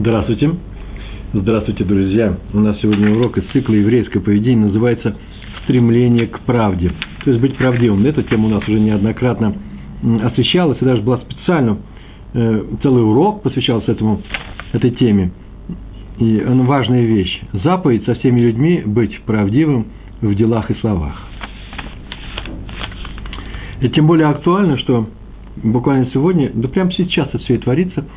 [0.00, 0.54] Здравствуйте.
[1.32, 2.38] Здравствуйте, друзья.
[2.52, 5.16] У нас сегодня урок из цикла «Еврейское поведение» называется
[5.64, 6.92] «Стремление к правде».
[7.24, 8.06] То есть быть правдивым.
[8.06, 9.56] Эта тема у нас уже неоднократно
[10.22, 11.78] освещалась, и даже была специально
[12.32, 14.22] э, целый урок посвящался этому,
[14.72, 15.32] этой теме.
[16.18, 17.40] И он важная вещь.
[17.64, 19.88] Заповедь со всеми людьми быть правдивым
[20.20, 21.26] в делах и словах.
[23.80, 25.08] И тем более актуально, что
[25.56, 28.04] буквально сегодня, да прямо сейчас это все и творится–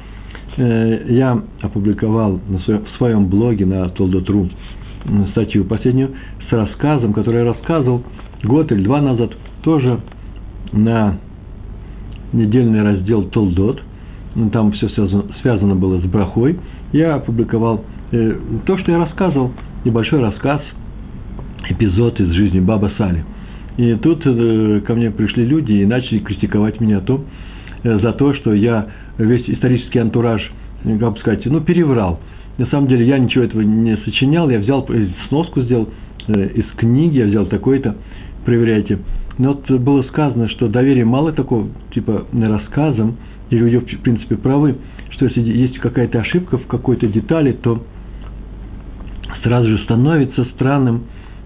[0.57, 4.50] я опубликовал в своем блоге на Толдотру
[5.32, 6.11] статью последнюю
[6.50, 8.04] с рассказом, который я рассказывал
[8.43, 9.32] год или два назад,
[9.64, 10.00] тоже
[10.71, 11.18] на
[12.33, 13.82] недельный раздел Толдот.
[14.33, 16.57] Ну, там все связано, связано было с брахой.
[16.93, 18.33] Я опубликовал э,
[18.65, 19.52] то, что я рассказывал,
[19.83, 20.61] небольшой рассказ,
[21.69, 23.25] эпизод из жизни Баба Сали.
[23.77, 27.24] И тут э, ко мне пришли люди и начали критиковать меня то,
[27.83, 30.42] за то, что я весь исторический антураж,
[30.83, 32.19] как бы сказать, ну, переврал.
[32.58, 34.88] На самом деле я ничего этого не сочинял, я взял
[35.30, 35.89] сноску сделал
[36.27, 37.95] э, из книги, я взял такой-то,
[38.45, 39.00] проверяйте.
[39.38, 43.17] Но вот было сказано, что доверие мало такого, типа, рассказам,
[43.50, 44.75] и люди, в принципе, правы,
[45.09, 47.83] что если есть какая-то ошибка в какой-то детали, то
[49.44, 51.03] сразу же становится странным,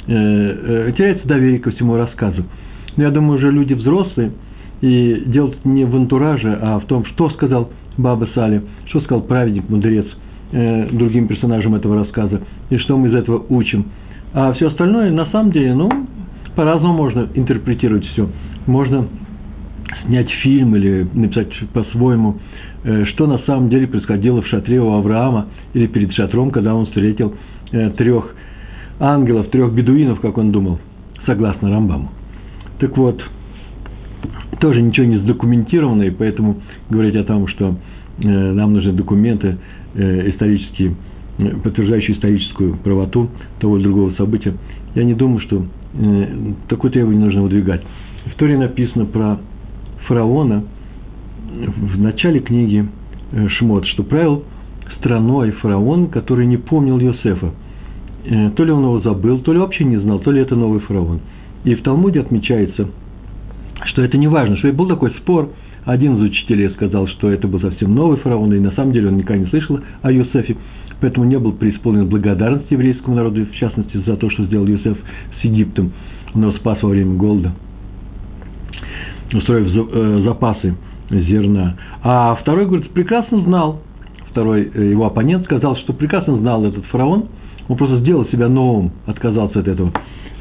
[0.07, 2.43] э, э, теряется доверие ко всему рассказу.
[2.97, 4.31] Но я думаю, уже люди взрослые–
[4.81, 9.69] и делать не в антураже, а в том, что сказал Баба Сали, что сказал праведник,
[9.69, 10.05] мудрец
[10.51, 13.85] э, другим персонажам этого рассказа, и что мы из этого учим.
[14.33, 15.89] А все остальное, на самом деле, ну,
[16.55, 18.29] по-разному можно интерпретировать все.
[18.67, 19.07] Можно
[20.05, 22.37] снять фильм или написать по-своему,
[22.83, 26.85] э, что на самом деле происходило в шатре у Авраама или перед шатром, когда он
[26.85, 27.33] встретил
[27.71, 28.35] э, трех
[28.99, 30.79] ангелов, трех бедуинов, как он думал,
[31.25, 32.09] согласно Рамбаму.
[32.79, 33.21] Так вот,
[34.59, 37.75] тоже ничего не задокументировано, и поэтому говорить о том, что
[38.19, 39.57] э, нам нужны документы
[39.93, 40.95] э, исторические,
[41.37, 44.53] э, подтверждающие историческую правоту того или другого события,
[44.95, 45.65] я не думаю, что
[46.67, 47.81] такое требование нужно выдвигать.
[48.25, 49.39] В Торе написано про
[50.07, 50.63] фараона
[51.47, 52.85] в начале книги
[53.57, 54.43] Шмот, что правил
[54.97, 57.51] страной фараон, который не помнил Йосефа.
[58.55, 61.19] То ли он его забыл, то ли вообще не знал, то ли это новый фараон.
[61.63, 62.89] И в Талмуде отмечается–
[63.83, 65.49] что это не важно, что и был такой спор.
[65.83, 69.17] Один из учителей сказал, что это был совсем новый фараон, и на самом деле он
[69.17, 70.55] никогда не слышал о Юсефе,
[70.99, 74.97] поэтому не был преисполнен благодарности еврейскому народу, в частности, за то, что сделал Юсеф
[75.39, 75.91] с Египтом,
[76.33, 77.51] он его спас во время голода,
[79.31, 80.75] устроив э, запасы
[81.11, 81.75] зерна.
[82.01, 83.81] А второй, говорит, прекрасно знал,
[84.31, 87.25] второй э, его оппонент сказал, что прекрасно знал этот фараон,
[87.67, 89.91] он просто сделал себя новым, отказался от этого,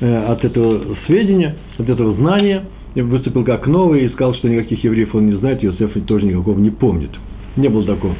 [0.00, 2.64] э, от этого сведения, от этого знания–
[3.02, 6.70] выступил как новый и сказал, что никаких евреев он не знает, Иосиф тоже никакого не
[6.70, 7.10] помнит.
[7.56, 8.14] Не было такого.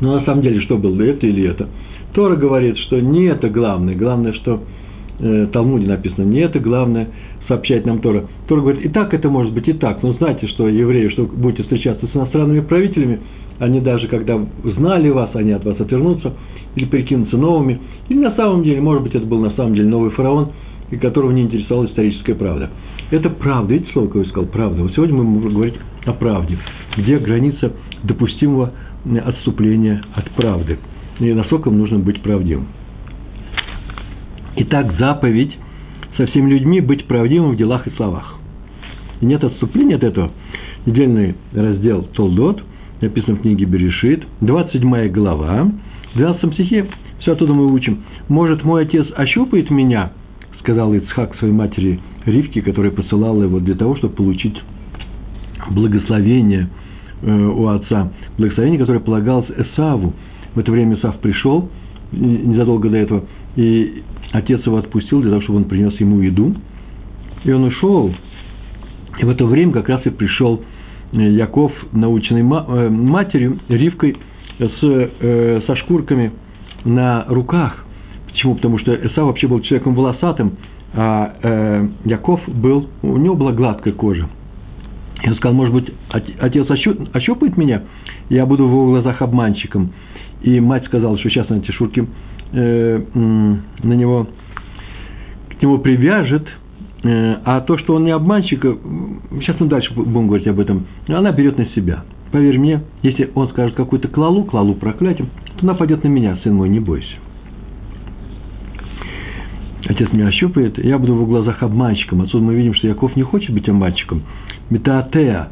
[0.00, 1.68] Но на самом деле, что было, это или это?
[2.12, 3.94] Тора говорит, что не это главное.
[3.94, 4.62] Главное, что
[5.18, 7.08] э, Талмуде написано, не это главное
[7.48, 8.24] сообщать нам Тора.
[8.48, 10.02] Тора говорит, и так это может быть, и так.
[10.02, 13.20] Но знаете, что евреи, что будете встречаться с иностранными правителями,
[13.58, 14.40] они даже когда
[14.76, 16.32] знали вас, они от вас отвернутся
[16.76, 17.80] или прикинутся новыми.
[18.08, 20.50] Или на самом деле, может быть, это был на самом деле новый фараон,
[20.90, 22.70] и которого не интересовала историческая правда.
[23.10, 23.74] Это правда.
[23.74, 24.48] Видите слово, какое я сказал?
[24.48, 24.82] Правда.
[24.82, 25.76] Вот сегодня мы можем говорить
[26.06, 26.58] о правде.
[26.96, 27.72] Где граница
[28.02, 28.72] допустимого
[29.24, 30.78] отступления от правды.
[31.20, 32.66] И насколько нужно быть правдивым.
[34.56, 35.56] Итак, заповедь
[36.16, 38.38] со всеми людьми быть правдивым в делах и словах.
[39.20, 40.30] И нет отступления от этого.
[40.86, 42.62] Недельный раздел Толдот,
[43.00, 45.70] написан в книге Берешит, 27 глава,
[46.12, 46.86] в 12 стихе,
[47.20, 48.04] все оттуда мы учим.
[48.28, 50.12] «Может, мой отец ощупает меня?»–
[50.60, 54.56] сказал Ицхак своей матери Ривки, которая посылала его для того, чтобы получить
[55.70, 56.68] благословение
[57.22, 60.14] э, у отца, благословение, которое полагалось Эсаву.
[60.54, 61.68] В это время Эсав пришел,
[62.12, 63.24] незадолго до этого,
[63.56, 64.02] и
[64.32, 66.54] отец его отпустил для того, чтобы он принес ему еду.
[67.44, 68.14] И он ушел,
[69.18, 70.62] и в это время как раз и пришел
[71.12, 74.16] э, Яков, наученный э, матерью, Ривкой,
[74.58, 76.30] с, со шкурками
[76.84, 77.84] на руках.
[78.26, 78.54] Почему?
[78.54, 80.52] Потому что Эсав вообще был человеком волосатым,
[80.94, 84.28] а э, Яков был, у него была гладкая кожа.
[85.22, 86.70] И он сказал, может быть, отец
[87.12, 87.82] ощупает меня,
[88.28, 89.92] я буду в его глазах обманщиком.
[90.42, 92.06] И мать сказала, что сейчас на эти шурки
[92.52, 94.28] э, на него,
[95.58, 96.46] к нему привяжет,
[97.02, 98.76] э, а то, что он не обманщик, э,
[99.40, 102.04] сейчас мы дальше будем говорить об этом, она берет на себя.
[102.30, 106.54] Поверь мне, если он скажет какую-то клалу, клалу проклятием, то она пойдет на меня, сын
[106.54, 107.16] мой, не бойся.
[109.86, 112.22] Отец меня ощупает, я буду в его глазах обманщиком.
[112.22, 114.22] Отсюда мы видим, что Яков не хочет быть обманщиком.
[114.70, 115.50] Метаатеа,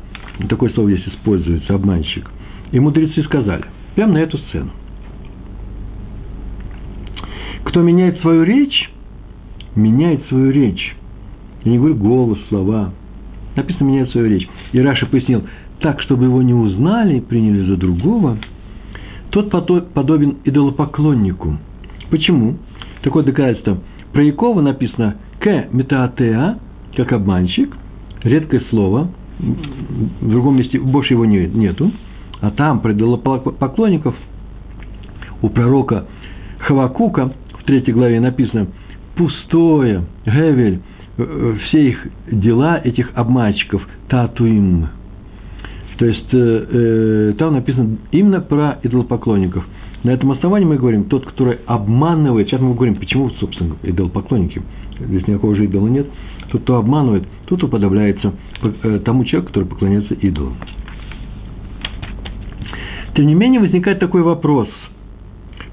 [0.49, 2.31] такое слово здесь используется, обманщик.
[2.71, 3.65] И мудрецы сказали,
[3.95, 4.71] прямо на эту сцену.
[7.73, 8.91] кто меняет свою речь,
[9.75, 10.95] меняет свою речь.
[11.65, 12.93] Я не говорю голос, слова.
[13.57, 14.47] Написано меняет свою речь.
[14.73, 15.43] И Раша пояснил,
[15.81, 18.37] так, чтобы его не узнали и приняли за другого,
[19.31, 19.51] тот
[19.95, 21.57] подобен идолопоклоннику.
[22.11, 22.59] Почему?
[23.03, 23.79] Такое доказательство.
[24.13, 26.59] Про Якова написано «к метаатеа»,
[26.97, 27.75] как обманщик,
[28.23, 31.91] редкое слово, в другом месте больше его нету,
[32.41, 34.15] а там про идолопоклонников
[35.41, 36.07] у пророка
[36.59, 38.69] Хавакука в третьей главе написано
[39.17, 40.81] «пустое, Гевель,
[41.17, 44.89] э, э, все их дела, этих обманщиков, татуим».
[45.99, 49.65] То есть, э, э, там написано именно про идолопоклонников.
[50.03, 54.63] На этом основании мы говорим, тот, который обманывает, сейчас мы говорим, почему, собственно, идолопоклонники,
[54.99, 56.07] здесь никакого же идола нет,
[56.51, 58.33] тот, кто обманывает, тот уподобляется
[58.63, 60.57] э, тому человеку, который поклоняется идолам.
[63.15, 64.69] Тем не менее, возникает такой вопрос,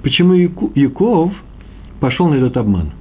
[0.03, 0.33] почему
[0.75, 1.33] Яков
[1.99, 2.91] пошел на этот обман?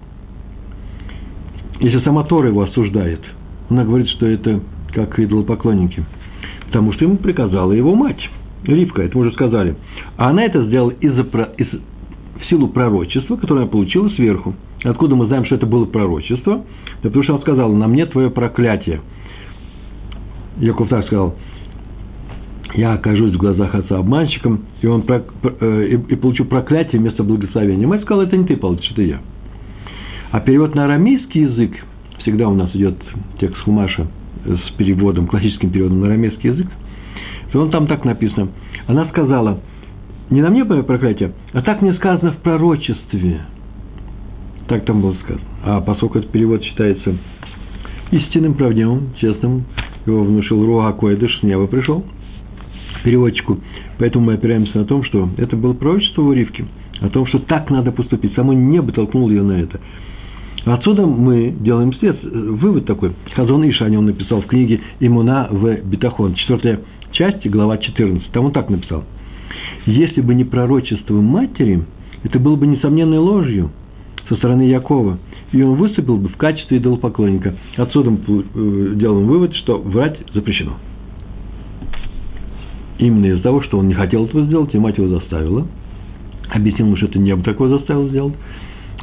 [1.81, 3.21] Если сама Тора его осуждает,
[3.69, 4.61] она говорит, что это
[4.95, 6.05] как идолопоклонники–
[6.69, 8.29] Потому что ему приказала его мать,
[8.65, 9.77] Ривка, это мы уже сказали.
[10.17, 11.23] А она это сделала из-за,
[11.57, 11.67] из,
[12.41, 14.55] в силу пророчества, которое она получила сверху.
[14.85, 16.65] Откуда мы знаем, что это было пророчество?
[17.03, 19.01] Да потому что она сказала, на мне твое проклятие.
[20.59, 21.37] Яков так сказал,
[22.75, 27.87] я окажусь в глазах отца обманщиком, и, он, э, и, и получу проклятие вместо благословения.
[27.87, 29.21] Мать сказала, это не ты получишь, это я.
[30.31, 31.73] А перевод на арамейский язык,
[32.19, 32.97] всегда у нас идет
[33.39, 34.07] текст Хумаша–
[34.45, 36.67] с переводом, классическим переводом на арамейский язык,
[37.49, 38.49] что он там так написано.
[38.87, 39.61] Она сказала,
[40.31, 43.41] не на мне мое проклятие, а так мне сказано в пророчестве.
[44.69, 45.47] Так там было сказано.
[45.65, 47.15] А поскольку этот перевод считается
[48.11, 49.65] истинным, правдивым, честным,
[50.07, 52.05] его внушил Руа Койдыш, я бы пришел,
[53.05, 53.59] переводчику.
[53.99, 56.67] Поэтому мы опираемся на том, что это было пророчество в Уривке,
[57.01, 58.35] о том, что так надо поступить.
[58.35, 59.81] Само небо толкнуло ее на это.
[60.65, 63.13] Отсюда мы делаем след, э, вывод такой.
[63.35, 66.81] Хазон Ишани он написал в книге «Имуна в Бетахон», четвертая
[67.13, 69.05] части, глава 14, там он так написал.
[69.87, 71.85] «Если бы не пророчество матери,
[72.23, 73.71] это было бы несомненной ложью
[74.29, 75.19] со стороны Якова,
[75.53, 77.55] и он выступил бы в качестве идолопоклонника».
[77.77, 80.75] Отсюда мы э, делаем вывод, что врать запрещено.
[82.99, 85.67] Именно из-за того, что он не хотел этого сделать, и мать его заставила.
[86.51, 88.35] Объяснил ему, что это не бы такое заставил сделать.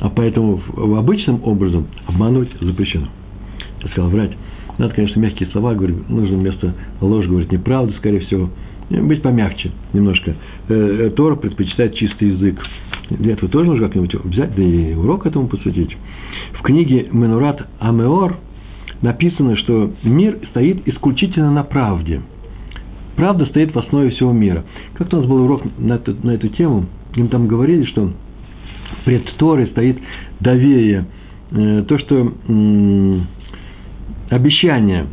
[0.01, 0.61] А поэтому
[0.97, 3.07] обычным образом обманывать запрещено.
[3.81, 4.31] Я сказал, врать
[4.77, 8.49] надо, конечно, мягкие слова говорить, нужно вместо ложь говорить неправду, скорее всего.
[8.89, 10.35] Быть помягче немножко.
[10.67, 12.59] Э, э, Тора предпочитает чистый язык.
[13.09, 15.95] Для этого тоже нужно как-нибудь взять, да и урок этому посвятить.
[16.53, 18.37] В книге Менурат Амеор
[19.01, 22.21] написано, что мир стоит исключительно на правде.
[23.15, 24.63] Правда стоит в основе всего мира.
[24.95, 26.85] Как-то у нас был урок на эту, на эту тему,
[27.15, 28.11] им там говорили, что
[29.05, 29.97] пред Торой стоит
[30.39, 31.05] доверие.
[31.51, 32.33] Э, то, что
[34.29, 35.07] обещание,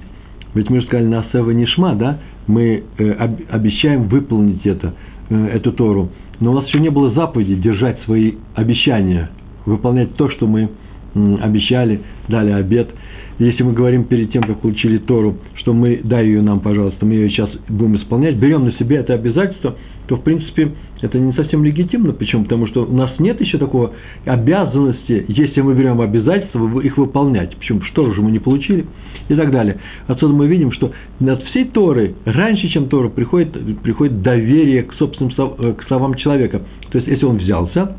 [0.54, 3.12] ведь мы же сказали на Сева Нишма, да, мы э,
[3.50, 4.94] обещаем выполнить это,
[5.30, 6.10] э, эту Тору.
[6.40, 9.30] Но у нас еще не было заповеди держать свои обещания,
[9.64, 10.70] выполнять то, что мы
[11.14, 12.88] обещали, дали обед.
[13.38, 17.14] Если мы говорим перед тем, как получили Тору, что мы, дай ее нам, пожалуйста, мы
[17.14, 19.76] ее сейчас будем исполнять, берем на себя это обязательство,
[20.06, 22.12] то, в принципе, это не совсем легитимно.
[22.12, 22.44] Почему?
[22.44, 23.92] Потому что у нас нет еще такого
[24.24, 27.56] обязанности, если мы берем обязательства, их выполнять.
[27.56, 27.82] Почему?
[27.82, 28.86] Что же мы не получили?
[29.28, 29.78] И так далее.
[30.08, 35.32] Отсюда мы видим, что над всей Торой, раньше, чем Тора, приходит, приходит доверие к собственным
[35.58, 36.62] э, к словам человека.
[36.90, 37.96] То есть, если он взялся,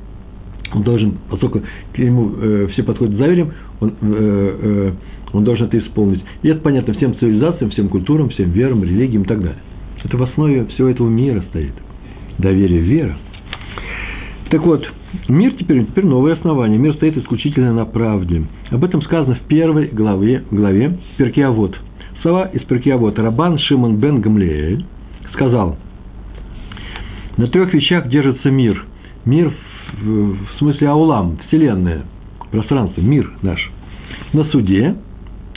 [0.76, 1.62] он должен, поскольку
[1.94, 4.92] к нему э, все подходят с доверием, он, э, э,
[5.34, 6.24] он должен это исполнить.
[6.44, 9.60] И это понятно всем цивилизациям, всем культурам, всем верам, религиям и так далее.
[10.04, 11.74] Это в основе всего этого мира стоит
[12.38, 13.18] доверие, вера.
[14.50, 14.88] Так вот,
[15.28, 16.78] мир теперь, теперь новое основание.
[16.78, 18.44] Мир стоит исключительно на правде.
[18.70, 21.76] Об этом сказано в первой главе, главе Перкиавод.
[22.22, 23.18] Слова из Перкиавод.
[23.18, 24.86] Рабан Шимон бен Гамлеэль
[25.34, 25.78] сказал,
[27.38, 28.86] на трех вещах держится мир.
[29.26, 29.52] Мир
[30.02, 32.04] в, в смысле аулам, вселенная,
[32.52, 33.72] пространство, мир наш.
[34.34, 34.96] На суде,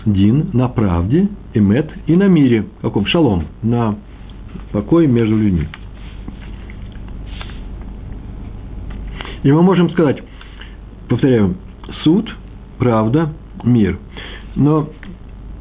[0.06, 3.96] дин, на правде, эмет и на мире, каком шалом, на
[4.72, 5.66] покое между людьми.
[9.42, 10.22] И мы можем сказать,
[11.08, 11.56] повторяю,
[12.02, 12.34] суд,
[12.78, 13.32] правда,
[13.62, 13.98] мир.
[14.54, 14.88] Но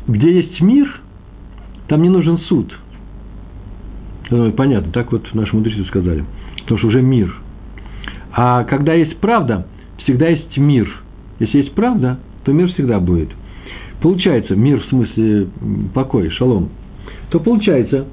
[0.07, 1.01] где есть мир,
[1.87, 2.73] там не нужен суд.
[4.29, 6.25] Ну, понятно, так вот наши мудрецы сказали.
[6.61, 7.35] Потому что уже мир.
[8.31, 9.67] А когда есть правда,
[9.99, 10.91] всегда есть мир.
[11.39, 13.29] Если есть правда, то мир всегда будет.
[14.05, 15.47] Получается, мир в смысле
[15.95, 16.69] покой, шалом,
[17.31, 18.05] то получается,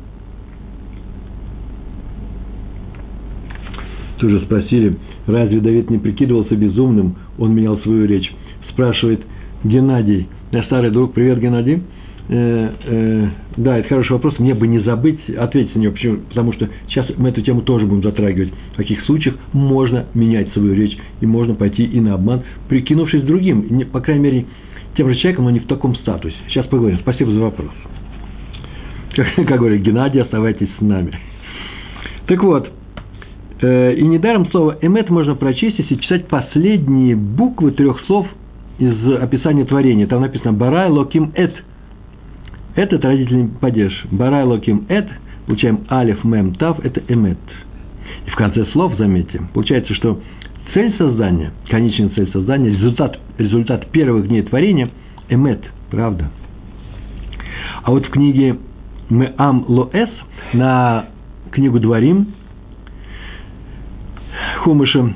[4.18, 4.96] тоже спросили,
[5.26, 7.16] Разве Давид не прикидывался безумным?
[7.38, 8.32] Он менял свою речь.
[8.70, 9.20] Спрашивает
[9.64, 11.82] Геннадий, наш старый друг, привет, Геннадий.
[12.28, 16.18] Э, э, да, это хороший вопрос, мне бы не забыть ответить на него, почему?
[16.28, 18.52] потому что сейчас мы эту тему тоже будем затрагивать.
[18.74, 23.66] В каких случаях можно менять свою речь и можно пойти и на обман, прикинувшись другим,
[23.70, 24.46] не, по крайней мере,
[24.96, 26.36] тем же человеком, но не в таком статусе.
[26.48, 26.98] Сейчас поговорим.
[27.00, 27.70] Спасибо за вопрос.
[29.14, 31.12] Как, как говорит Геннадий, оставайтесь с нами.
[32.26, 32.70] Так вот,
[33.60, 38.28] э, и недаром слово «эмет» можно прочесть, если читать последние буквы трех слов
[38.78, 40.06] из описания творения.
[40.06, 41.52] Там написано «барай локим эт».
[42.74, 43.92] Это родительный падеж.
[44.10, 45.08] «Барай локим эт»,
[45.46, 47.38] получаем «алиф мем тав», это «эмет».
[48.26, 50.20] И в конце слов, заметьте, получается, что
[50.72, 54.90] цель создания, конечная цель создания, результат, результат первых дней творения–
[55.28, 55.60] эмет,
[55.90, 56.30] правда.
[57.82, 58.58] А вот в книге
[59.10, 60.10] «Меам лоэс»
[60.52, 61.06] на
[61.50, 62.28] книгу Дворим,
[64.58, 65.12] Хумыша,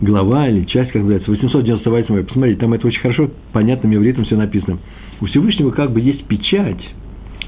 [0.00, 2.24] глава или часть, как называется, 898.
[2.24, 4.78] Посмотрите, там это очень хорошо, понятным евритом все написано.
[5.20, 6.82] У Всевышнего как бы есть печать,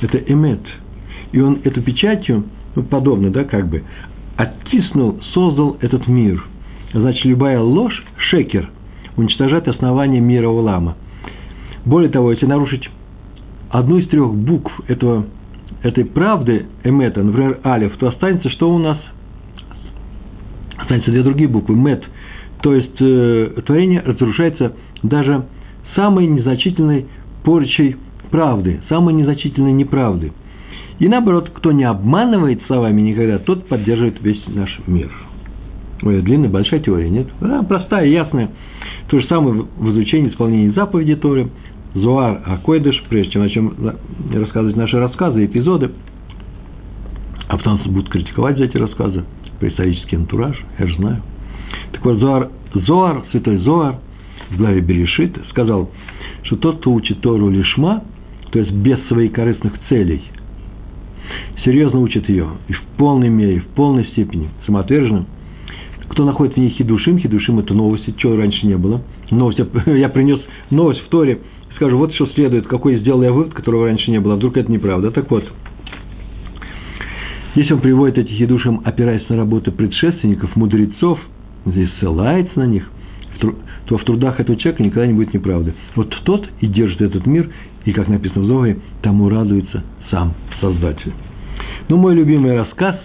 [0.00, 0.60] это эмет.
[1.32, 3.84] И он эту печатью, ну, подобно, да, как бы,
[4.36, 6.42] оттиснул, создал этот мир.
[6.92, 8.68] Значит, любая ложь, шекер,
[9.16, 10.96] уничтожает основание мира Улама.
[11.84, 12.88] Более того, если нарушить
[13.70, 15.26] одну из трех букв этого
[15.82, 18.98] этой правды эмета, например, алиф, то останется что у нас?
[20.76, 22.02] Останется две другие буквы, мет.
[22.62, 25.46] То есть э, творение разрушается даже
[25.94, 27.06] самой незначительной
[27.44, 27.96] порчей
[28.30, 30.32] правды, самой незначительной неправды.
[30.98, 35.10] И наоборот, кто не обманывает словами никогда, тот поддерживает весь наш мир.
[36.02, 37.28] Ой, длинная, большая теория, нет?
[37.40, 38.50] Да, простая, ясная.
[39.08, 41.48] То же самое в изучении исполнения заповеди Торы–
[41.94, 43.74] Зуар Акойдыш, прежде чем начнем
[44.32, 45.90] рассказывать наши рассказы, эпизоды,
[47.48, 49.24] а потом будут критиковать за эти рассказы,
[49.58, 51.22] про исторический антураж, я же знаю.
[51.92, 53.96] Так вот, Зоар, Зоар, святой Зоар,
[54.50, 55.90] в главе Берешит, сказал,
[56.42, 58.04] что тот, кто учит Тору лишма,
[58.50, 60.22] то есть без своих корыстных целей,
[61.64, 65.26] серьезно учит ее, и в полной мере, в полной степени, самоотверженно,
[66.08, 69.02] кто находит в ней хидушим, хидушим– это новости, чего раньше не было.
[69.30, 71.40] Новость, я принес новость в Торе,
[71.76, 74.70] скажу, вот что следует, какой сделал я вывод, которого раньше не было, а вдруг это
[74.72, 75.12] неправда.
[75.12, 75.44] Так вот,
[77.54, 81.20] если он приводит этих едушим, опираясь на работы предшественников, мудрецов,
[81.64, 82.90] здесь ссылается на них,
[83.40, 85.74] то в трудах этого человека никогда не будет неправды.
[85.96, 87.50] Вот тот и держит этот мир,
[87.84, 91.12] и, как написано в Зоге, тому радуется сам Создатель.
[91.88, 92.96] Ну, мой любимый рассказ,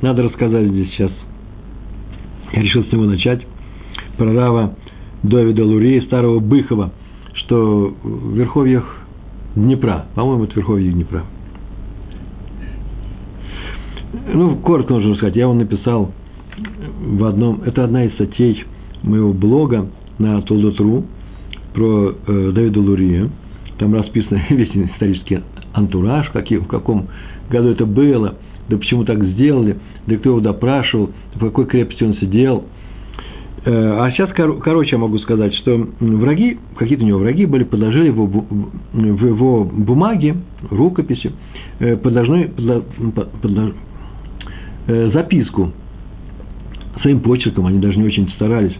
[0.00, 1.12] надо рассказать здесь сейчас.
[2.52, 3.46] Я решил с него начать.
[4.16, 4.74] Про Рава
[5.22, 6.92] Довида Лурии, старого Быхова–
[7.34, 8.84] что в верховьях
[9.56, 11.24] Днепра, по-моему, это верховье Днепра.
[14.32, 16.12] Ну, коротко нужно сказать, я вам написал
[17.00, 18.64] в одном, это одна из статей
[19.02, 19.88] моего блога
[20.18, 21.04] на Толдотру
[21.74, 23.30] про э, Давида Лурия.
[23.78, 25.40] Там расписан весь исторический
[25.72, 27.08] антураж, какие, в каком
[27.48, 28.34] году это было,
[28.68, 32.64] да почему так сделали, да кто его допрашивал, в какой крепости он сидел–
[33.62, 38.06] Э, а сейчас, короче, я могу сказать, что враги, какие-то у него враги были, подложили
[38.06, 40.36] его в его бумаге,
[40.70, 41.32] рукописи,
[41.78, 42.50] э, подложной,
[43.42, 43.72] подлож,
[44.86, 45.72] э, записку
[47.02, 48.74] своим почерком, они даже не очень старались,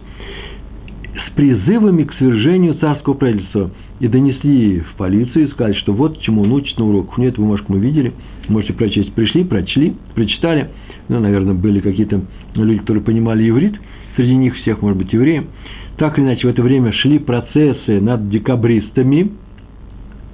[1.15, 3.71] с призывами к свержению царского правительства.
[3.99, 7.19] И донесли в полицию и сказали, что вот чему он учит на уроках.
[7.19, 8.13] Эту бумажку мы видели,
[8.47, 9.13] можете прочесть.
[9.13, 10.69] Пришли, прочли, прочитали.
[11.07, 12.21] Ну, наверное, были какие-то
[12.55, 13.75] люди, которые понимали иврит–
[14.15, 15.47] среди них всех, может быть, евреи.
[15.97, 19.31] Так или иначе, в это время шли процессы над декабристами,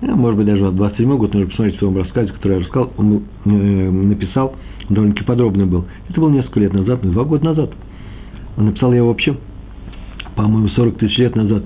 [0.02, 2.94] ну, может быть, даже в 27 год, нужно посмотреть в своем рассказе, который я рассказал,
[2.98, 4.56] он э, написал,
[4.90, 5.86] довольно-таки подробный был.
[6.10, 7.72] Это было несколько лет назад, два года назад.
[8.58, 9.36] Он написал я вообще,
[10.38, 11.64] по-моему, 40 тысяч лет назад.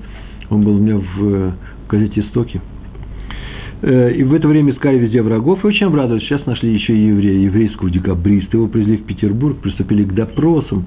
[0.50, 1.54] Он был у меня в, в
[1.88, 2.60] газете «Истоки».
[3.82, 6.24] Э, и в это время искали везде врагов, и очень обрадовались.
[6.24, 8.56] Сейчас нашли еще и еврея, еврейского декабриста.
[8.56, 10.86] Его привезли в Петербург, приступили к допросам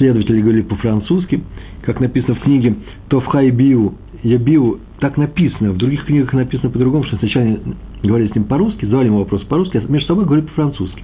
[0.00, 1.42] исследователи говорили по-французски,
[1.82, 2.76] как написано в книге
[3.08, 7.58] Товхай Биу, Ябиу, так написано, в других книгах написано по-другому, что сначала
[8.02, 11.02] говорили с ним по-русски, задавали ему вопрос по-русски, а между собой говорили по-французски,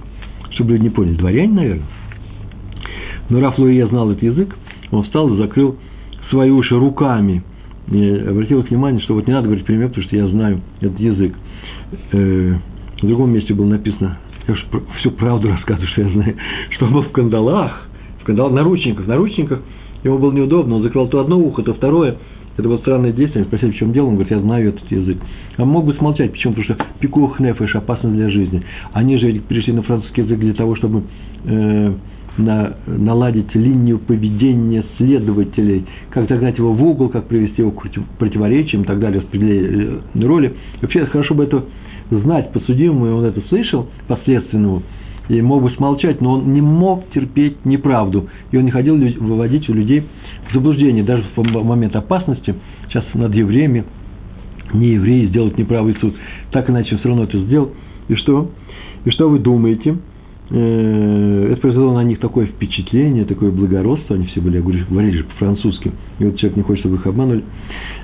[0.51, 1.15] чтобы люди не поняли.
[1.15, 1.85] Дворяне, наверное.
[3.29, 4.55] Но Раф Луия знал этот язык,
[4.91, 5.77] он встал и закрыл
[6.29, 7.43] свои уши руками.
[7.91, 11.33] И обратил внимание, что вот не надо говорить прямее, потому что я знаю этот язык.
[12.11, 12.55] Э,
[13.01, 14.17] в другом месте было написано,
[14.47, 14.65] я уж
[14.99, 16.35] всю правду рассказываю, что я знаю,
[16.71, 17.87] что он был в кандалах,
[18.21, 19.61] скандал, наручниках, наручниках,
[20.03, 22.17] ему было неудобно, он закрывал то одно ухо, то второе,
[22.57, 25.17] это было странное действие, спросили, в чем дело, он говорит, я знаю этот язык.
[25.57, 26.53] А мог бы смолчать, почему?
[26.55, 28.63] Потому что пикух нефеш опасно для жизни.
[28.93, 31.03] Они же пришли на французский язык для того, чтобы
[31.45, 31.93] э,
[32.37, 37.83] на, наладить линию поведения следователей, как загнать его в угол, как привести его к
[38.19, 40.53] противоречиям и так далее, распределение э, роли.
[40.81, 41.63] Вообще, хорошо бы это
[42.09, 44.83] знать подсудимому, и он это слышал, последственному,
[45.29, 49.67] и мог бы смолчать, но он не мог терпеть неправду, и он не хотел выводить
[49.69, 50.03] у людей
[50.49, 52.55] в заблуждение, даже в момент опасности,
[52.87, 53.83] сейчас над евреями,
[54.73, 56.15] не евреи сделать неправый суд,
[56.51, 57.71] так иначе все равно это сделал.
[58.07, 58.51] И что?
[59.05, 59.97] И что вы думаете?
[60.49, 65.91] Э, это произвело на них такое впечатление, такое благородство, они все были, говорили же по-французски,
[66.19, 67.43] и вот человек не хочет, чтобы их обманули.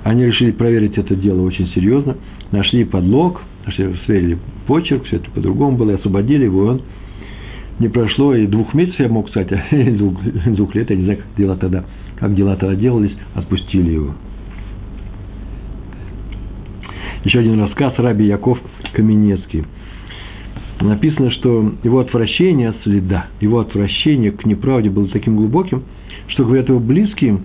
[0.04, 2.18] Они решили проверить это дело очень серьезно,
[2.52, 6.82] нашли подлог, нашли, сверили почерк, все это по-другому было, и освободили его, и он
[7.80, 9.46] не прошло и двух месяцев, я мог а
[9.92, 11.86] двух, двух лет, я не знаю, как дела тогда,
[12.18, 14.16] как дела тогда делались, отпустили его.
[17.24, 18.60] Еще один рассказ Раби Яков
[18.94, 19.64] Каменецкий–
[20.90, 25.84] написано, что его отвращение от следа, его отвращение к неправде было таким глубоким,
[26.28, 27.40] что, говорят его близкие,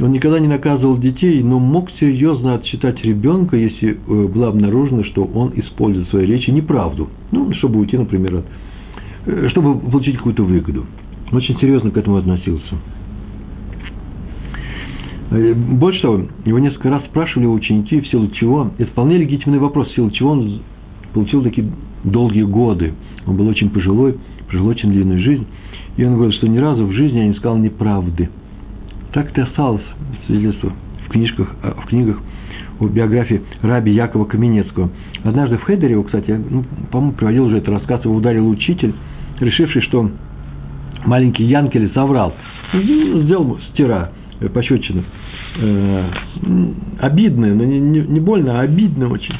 [0.00, 3.96] он никогда не наказывал детей, но мог серьезно отчитать ребенка, если э,
[4.26, 7.08] было обнаружено, что он использует в своей речи неправду.
[7.30, 8.44] Ну, чтобы уйти, например, от,
[9.26, 10.86] э, чтобы получить какую-то выгоду.
[11.30, 12.74] Очень серьезно к этому относился.
[15.30, 19.88] Э, больше того, его несколько раз спрашивали ученики, в силу чего, это вполне легитимный вопрос,
[19.88, 20.62] в силу чего он
[21.12, 21.66] получил такие
[22.04, 22.94] долгие годы.
[23.26, 24.16] Он был очень пожилой,
[24.48, 25.46] прожил очень длинную жизнь.
[25.96, 28.30] И он говорит, что ни разу в жизни я не сказал неправды.
[29.12, 29.82] Так это осталось
[30.26, 30.72] свидетельство
[31.06, 32.18] в книжках, а, в книгах
[32.80, 34.90] о биографии раби Якова Каменецкого.
[35.22, 38.94] Однажды в Хедере, его, кстати, ну, по-моему, приводил уже этот рассказ, его ударил учитель,
[39.38, 40.10] решивший, что
[41.04, 42.34] маленький Янкель соврал.
[42.72, 45.04] Сделал стира, э, пощечину.
[45.58, 46.06] Э,
[47.00, 49.34] обидное, но не, не, не больно, а обидно очень.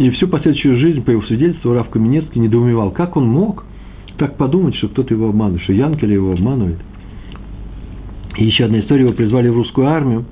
[0.00, 3.66] И всю последующую жизнь, по его свидетельству, Рав Каменецкий недоумевал, как он мог
[4.16, 6.78] так подумать, что кто-то его обманывает, что Янкеля его обманывает.
[8.38, 10.24] И еще одна история, его призвали в русскую армию,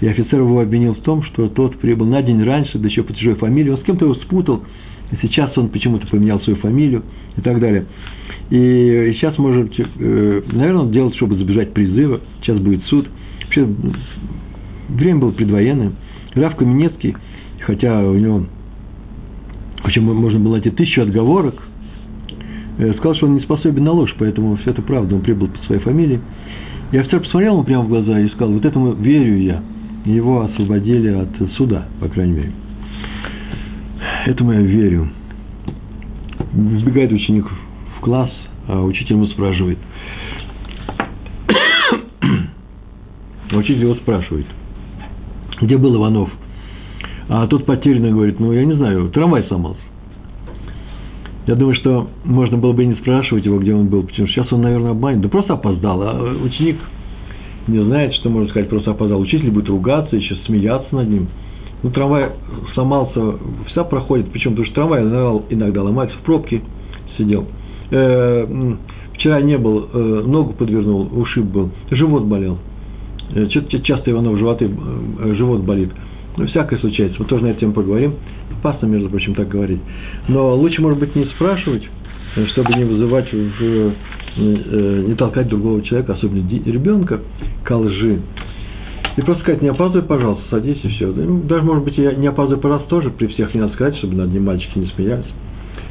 [0.00, 3.12] и офицер его обвинил в том, что тот прибыл на день раньше, да еще по
[3.12, 4.64] чужой фамилии, он с кем-то его спутал,
[5.12, 7.02] и сейчас он почему-то поменял свою фамилию
[7.36, 7.84] и так далее.
[8.48, 13.06] И сейчас может, э, наверное, делать, чтобы забежать призыва, сейчас будет суд.
[13.42, 13.68] Вообще,
[14.88, 15.92] время было предвоенное.
[16.32, 17.14] Раф Каменецкий,
[17.60, 18.46] хотя у него
[19.84, 21.62] причем можно было найти тысячу отговорок,
[22.78, 25.58] э, сказал, что он не способен на ложь, поэтому все это правда, он прибыл по
[25.66, 26.20] своей фамилии.
[26.90, 29.62] И офицер посмотрел ему прямо в глаза и сказал, вот этому верю я.
[30.06, 32.52] Его освободили от суда, по крайней мере.
[34.26, 35.08] Этому я верю.
[36.52, 37.46] Сбегает ученик
[37.98, 38.30] в класс,
[38.66, 39.78] а учитель ему спрашивает.
[43.52, 44.46] Учитель его спрашивает,
[45.60, 46.30] где был Иванов–
[47.28, 49.80] а тот потерянно говорит, ну, я не знаю, трамвай сломался.
[51.46, 54.34] Я думаю, что можно было бы и не спрашивать его, где он был, потому что
[54.34, 55.20] сейчас он, наверное, обманет.
[55.20, 56.78] Да просто опоздал, а ученик
[57.66, 59.20] не знает, что можно сказать, просто опоздал.
[59.20, 61.28] Учитель будет ругаться, еще смеяться над ним.
[61.82, 62.30] Ну, трамвай
[62.72, 63.34] сломался,
[63.66, 65.02] вся проходит, причем, потому что трамвай
[65.50, 66.62] иногда ломается, в пробке
[67.18, 67.46] сидел.
[67.90, 68.46] Э,
[69.12, 72.56] вчера не был, э, ногу подвернул, ушиб был, живот болел.
[73.34, 74.70] Э, часто Иванов животы,
[75.36, 75.90] живот болит.
[76.36, 77.16] Ну, всякое случается.
[77.20, 78.14] Мы тоже на эту тему поговорим.
[78.60, 79.80] Опасно, между прочим, так говорить.
[80.28, 81.84] Но лучше, может быть, не спрашивать,
[82.52, 83.92] чтобы не вызывать в
[84.36, 87.20] э, не толкать другого человека, особенно ребенка,
[87.62, 88.20] к лжи.
[89.16, 91.06] И просто сказать, не опаздывай, пожалуйста, садись и все.
[91.06, 93.96] Ну, даже, может быть, я не опаздываю по раз тоже, при всех не надо сказать,
[93.98, 95.26] чтобы над ним мальчики не смеялись.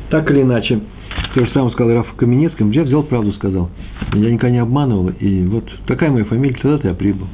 [0.10, 0.82] Так или иначе,
[1.34, 3.70] то же самое сказал Раф Каменецким, я взял правду, сказал.
[4.14, 7.28] Я никогда не обманывал, и вот такая моя фамилия, тогда-то я прибыл.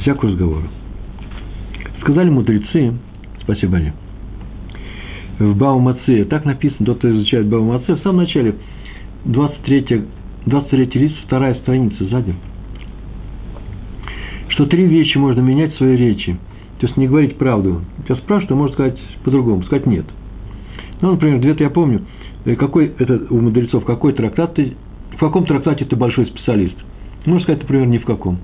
[0.00, 0.64] Всякую разговору.
[2.06, 2.92] Сказали мудрецы,
[3.42, 3.90] спасибо они,
[5.40, 8.54] в Баумаце, так написано, тот, кто изучает Баумаце, в самом начале,
[9.24, 10.04] 23,
[10.46, 12.32] 23 лист, вторая страница сзади,
[14.50, 16.38] что три вещи можно менять в своей речи.
[16.78, 17.80] То есть не говорить правду.
[18.04, 20.04] Тебя спрашивают, а можно сказать по-другому, сказать нет.
[21.00, 22.02] Ну, например, где-то я помню,
[22.44, 24.74] э, какой это у мудрецов, какой трактат ты,
[25.10, 26.76] в каком трактате ты большой специалист.
[27.24, 28.38] Можно сказать, например, ни в каком.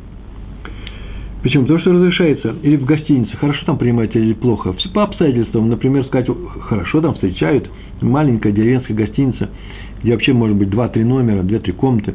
[1.42, 1.64] Почему?
[1.64, 2.54] Потому что разрешается.
[2.62, 3.36] Или в гостинице.
[3.36, 4.72] Хорошо там принимаете или плохо.
[4.74, 5.68] Все по обстоятельствам.
[5.68, 6.28] Например, сказать,
[6.68, 7.68] хорошо там встречают.
[8.00, 9.50] Маленькая деревенская гостиница,
[10.02, 12.14] где вообще может быть 2-3 номера, 2-3 комнаты.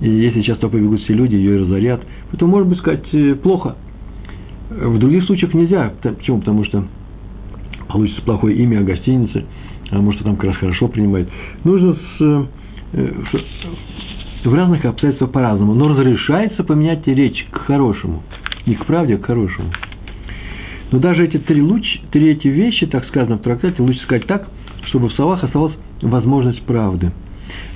[0.00, 2.02] И если часто побегут все люди, ее разорят.
[2.30, 3.76] Поэтому, может быть, сказать, э, плохо.
[4.70, 5.92] В других случаях нельзя.
[6.02, 6.40] Почему?
[6.40, 6.84] Потому что
[7.88, 9.44] получится плохое имя о гостинице,
[9.90, 11.28] а может, там как раз хорошо принимает.
[11.62, 12.48] Нужно с,
[12.92, 13.12] э,
[14.44, 15.74] в разных обстоятельствах по-разному.
[15.74, 18.24] Но разрешается поменять речь к хорошему–
[18.66, 19.70] не к правде, а к хорошему.
[20.90, 24.48] Но даже эти три, луч, три эти вещи, так сказано в трактате, лучше сказать так,
[24.86, 27.10] чтобы в словах оставалась возможность правды.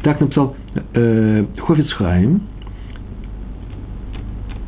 [0.03, 0.57] Так написал
[0.95, 2.43] э, Хофицхайм.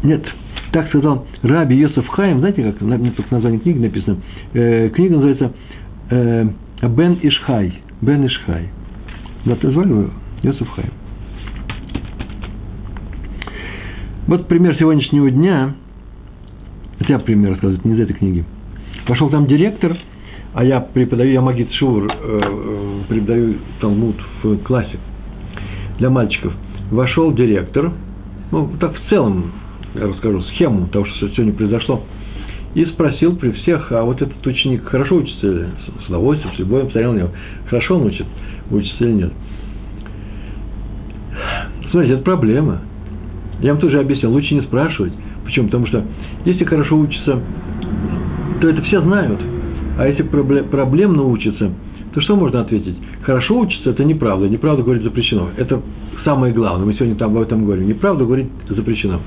[0.02, 0.24] Нет,
[0.72, 4.18] так сказал Раби Йосеф Хайм, знаете, как мне только название книги написано.
[4.54, 5.52] Э, книга называется
[6.10, 6.48] э,
[6.82, 7.74] Бен Ишхай.
[8.00, 8.68] Бен Ишхай.
[9.44, 10.10] Вот назвали его
[10.42, 10.90] Йосеф Хайм.
[14.26, 15.74] Вот пример сегодняшнего дня.
[17.00, 18.44] Хотя пример рассказывать не из этой книги.
[19.06, 19.96] Пошел там директор,
[20.52, 24.98] а я преподаю, я магит Шур, э, э, преподаю Талмуд в классе
[25.98, 26.52] для мальчиков.
[26.90, 27.92] Вошел директор,
[28.52, 29.52] ну, так в целом,
[29.94, 32.02] я расскажу схему того, что сегодня произошло,
[32.74, 35.68] и спросил при всех, а вот этот ученик хорошо учится,
[36.04, 37.30] с удовольствием, с любовью посмотрел на него,
[37.68, 38.26] хорошо он учит,
[38.70, 39.32] учится или нет.
[41.90, 42.82] Смотрите, это проблема.
[43.60, 45.12] Я вам тоже объяснил, лучше не спрашивать.
[45.44, 45.66] Почему?
[45.66, 46.04] Потому что
[46.44, 47.40] если хорошо учится,
[48.60, 49.40] то это все знают.
[49.98, 51.70] А если проблемно учится,
[52.14, 52.96] то что можно ответить?
[53.22, 54.48] Хорошо учится– это неправда.
[54.48, 55.50] Неправда говорить запрещено.
[55.56, 55.80] Это
[56.24, 56.86] самое главное.
[56.86, 57.88] Мы сегодня там об этом говорим.
[57.88, 59.20] Неправда говорить запрещено.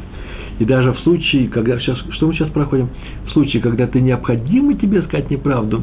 [0.60, 2.90] И даже в случае, когда сейчас, что мы сейчас проходим,
[3.26, 5.82] в случае, когда ты необходимо тебе сказать неправду,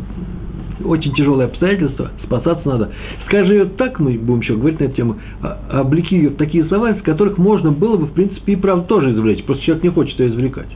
[0.85, 2.91] очень тяжелое обстоятельство, спасаться надо.
[3.27, 6.65] Скажи ее так, мы будем еще говорить на эту тему, а, облеки ее в такие
[6.65, 9.45] слова, из которых можно было бы, в принципе, и правду тоже извлечь.
[9.45, 10.69] Просто человек не хочет ее извлекать.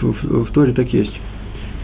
[0.00, 1.12] В, в, в Торе так есть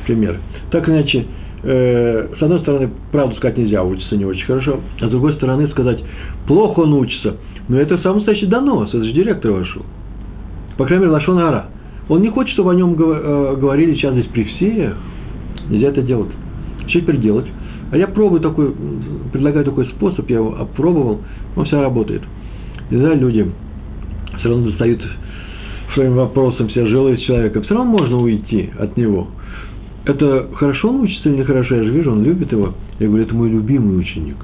[0.06, 0.38] примеры.
[0.70, 1.26] Так иначе,
[1.62, 5.68] э, с одной стороны, правду сказать нельзя, учится не очень хорошо, а с другой стороны
[5.68, 6.02] сказать,
[6.46, 7.36] плохо он учится,
[7.68, 9.82] но это самый настоящий донос, это же директор вошел.
[10.76, 11.66] По крайней мере, Лашон Ара.
[12.08, 14.96] Он не хочет, чтобы о нем э, говорили сейчас здесь при всех.
[15.70, 16.30] Нельзя это делать.
[16.88, 17.46] Что теперь делать?
[17.90, 18.74] А я пробую такой,
[19.32, 21.20] предлагаю такой способ, я его опробовал,
[21.54, 22.22] он все работает.
[22.90, 23.46] Иногда люди
[24.38, 25.00] все равно достают
[25.94, 29.28] своим вопросом все жилы из человека, все равно можно уйти от него.
[30.04, 31.76] Это хорошо он учится или нехорошо?
[31.76, 32.74] Я же вижу, он любит его.
[32.98, 34.36] Я говорю, это мой любимый ученик.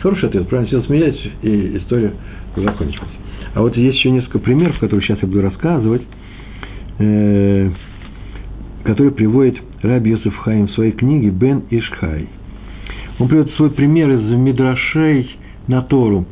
[0.00, 2.12] Хороший ответ, правильно, сел смеясь, и история
[2.56, 3.10] закончилась.
[3.54, 6.02] А вот есть еще несколько примеров, которые сейчас я буду рассказывать,
[6.98, 7.70] э,
[8.84, 12.26] которые приводит Раби Йосеф Хайм в своей книге «Бен Ишхай».
[13.20, 15.30] Он приводит свой пример из Мидрашей
[15.68, 16.26] на Тору.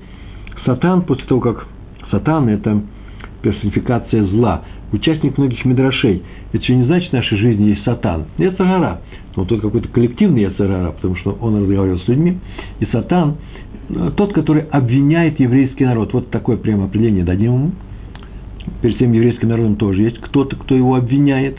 [0.64, 1.66] Сатан, после того, как
[2.10, 2.82] Сатан– это
[3.42, 6.22] персонификация зла, участник многих Мидрашей.
[6.52, 8.24] Это еще не значит, в нашей жизни есть Сатан.
[8.38, 9.00] Яцерара.
[9.36, 12.38] Но тут какой-то коллективный Яцерара, потому что он разговаривал с людьми.
[12.80, 13.36] И Сатан–
[14.16, 16.12] тот, который обвиняет еврейский народ.
[16.12, 17.70] Вот такое прямо определение дадим ему.
[18.82, 21.56] Перед всем еврейским народом тоже есть кто-то, кто его обвиняет.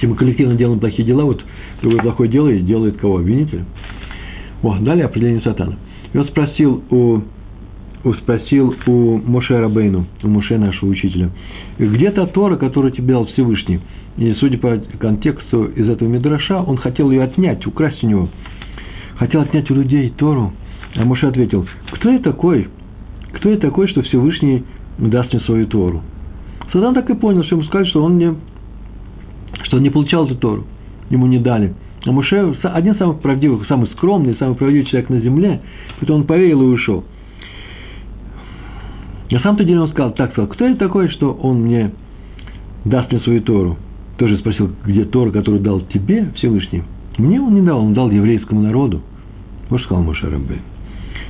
[0.00, 1.44] Если мы коллективно делаем плохие дела, вот
[1.82, 3.18] любое плохое дело и делает кого?
[3.18, 3.66] Обвинителя.
[4.62, 5.76] О, далее определение сатана.
[6.14, 7.20] И он спросил у,
[8.04, 11.28] у спросил у Моше Рабейну, у Моше нашего учителя,
[11.78, 13.80] где та Тора, которую тебе дал Всевышний?
[14.16, 18.30] И судя по контексту из этого Мидраша, он хотел ее отнять, украсть у него.
[19.16, 20.52] Хотел отнять у людей Тору.
[20.96, 22.68] А Моше ответил, кто я такой?
[23.32, 24.64] Кто я такой, что Всевышний
[24.96, 26.00] даст мне свою Тору?
[26.72, 28.34] Сатан так и понял, что ему сказали, что он мне
[29.64, 30.64] что он не получал эту Тору,
[31.10, 31.74] ему не дали.
[32.04, 35.60] А Муше один из самых правдивых, самый скромный, самый правдивый человек на земле,
[35.98, 37.04] поэтому он поверил и ушел.
[39.30, 41.92] На самом-то деле он сказал, так сказал, кто я такой, что он мне
[42.84, 43.76] даст мне свою Тору?
[44.16, 46.82] Тоже спросил, где Тора, которую дал тебе Всевышний?
[47.16, 49.02] Мне он не дал, он дал еврейскому народу.
[49.68, 50.58] Вот сказал Моше Раббе.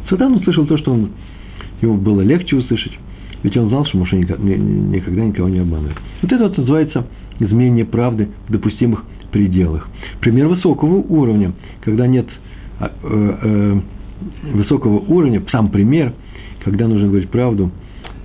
[0.08, 1.10] Сатан услышал то, что он,
[1.82, 2.92] ему было легче услышать,
[3.42, 5.96] ведь он знал, что Моше никогда никого не обманывает.
[6.22, 7.06] Вот это вот называется
[7.40, 9.88] изменение правды в допустимых пределах.
[10.20, 12.26] Пример высокого уровня, когда нет
[12.80, 13.80] э, э,
[14.52, 16.12] высокого уровня, сам пример,
[16.64, 17.70] когда нужно говорить правду,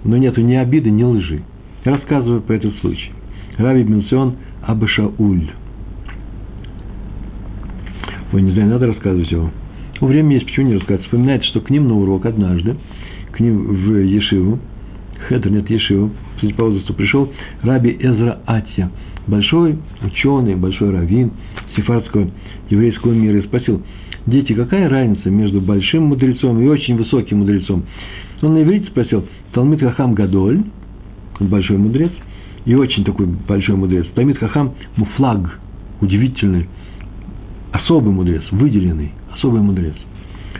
[0.04, 1.42] но нету ни обиды, ни лжи.
[1.84, 3.12] Я рассказываю про этот случай.
[3.58, 5.50] Раби Бенцион Абашауль.
[8.34, 9.50] Ой, не знаю, надо рассказывать его.
[10.02, 11.06] Ну, время есть, почему не рассказывать.
[11.06, 12.76] Вспоминает, что к ним на урок однажды,
[13.32, 14.60] к ним в Ешиву,
[15.28, 16.12] Хедер, нет, Ешиву,
[16.46, 17.32] судя по возрасту, пришел
[17.64, 18.92] Раби Эзра Атья,
[19.28, 21.32] большой ученый, большой раввин
[21.76, 22.30] сефардского
[22.70, 23.82] еврейского мира, и спросил,
[24.28, 27.84] дети, какая разница между большим мудрецом и очень высоким мудрецом?
[28.42, 30.62] Он на иврите спросил, Талмит Хахам Гадоль,
[31.40, 32.12] большой мудрец,
[32.66, 34.06] и очень такой большой мудрец.
[34.14, 35.60] Талмит Хахам Муфлаг,
[36.02, 36.68] удивительный,
[37.72, 39.96] особый мудрец, выделенный, особый мудрец.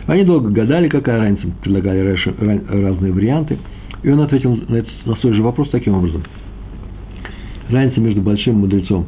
[0.06, 2.16] Они долго гадали, какая разница, предлагали
[2.68, 3.58] разные варианты–
[4.02, 6.22] и он ответил на, это, на свой же вопрос таким образом.
[7.68, 9.06] Разница между большим мудрецом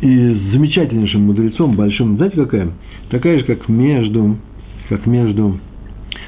[0.00, 2.70] и замечательнейшим мудрецом, большим, знаете какая?
[3.10, 4.36] Такая же, как между,
[4.88, 5.58] как между,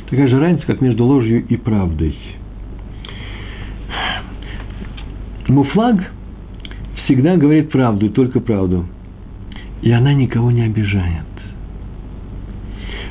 [0.08, 2.16] такая же разница, как между ложью и правдой.
[5.48, 6.12] Муфлаг
[7.04, 8.86] всегда говорит правду, только правду.
[9.80, 11.24] И она никого не обижает.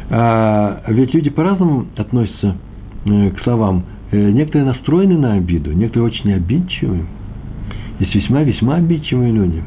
[0.09, 2.57] А ведь люди по-разному относятся
[3.05, 3.83] э, к словам.
[4.11, 7.05] Э, некоторые настроены на обиду, некоторые очень обидчивые.
[7.99, 9.63] Есть весьма-весьма обидчивые люди.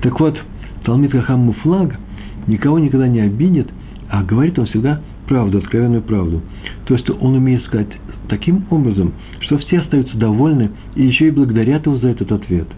[0.00, 0.38] Так вот,
[0.84, 1.98] Талмит Хахам Муфлаг
[2.46, 3.68] никого никогда не обидит,
[4.08, 6.40] а говорит он всегда правду, откровенную правду.
[6.86, 7.88] То есть он умеет сказать
[8.28, 12.68] таким образом, что все остаются довольны и еще и благодарят его за этот ответ.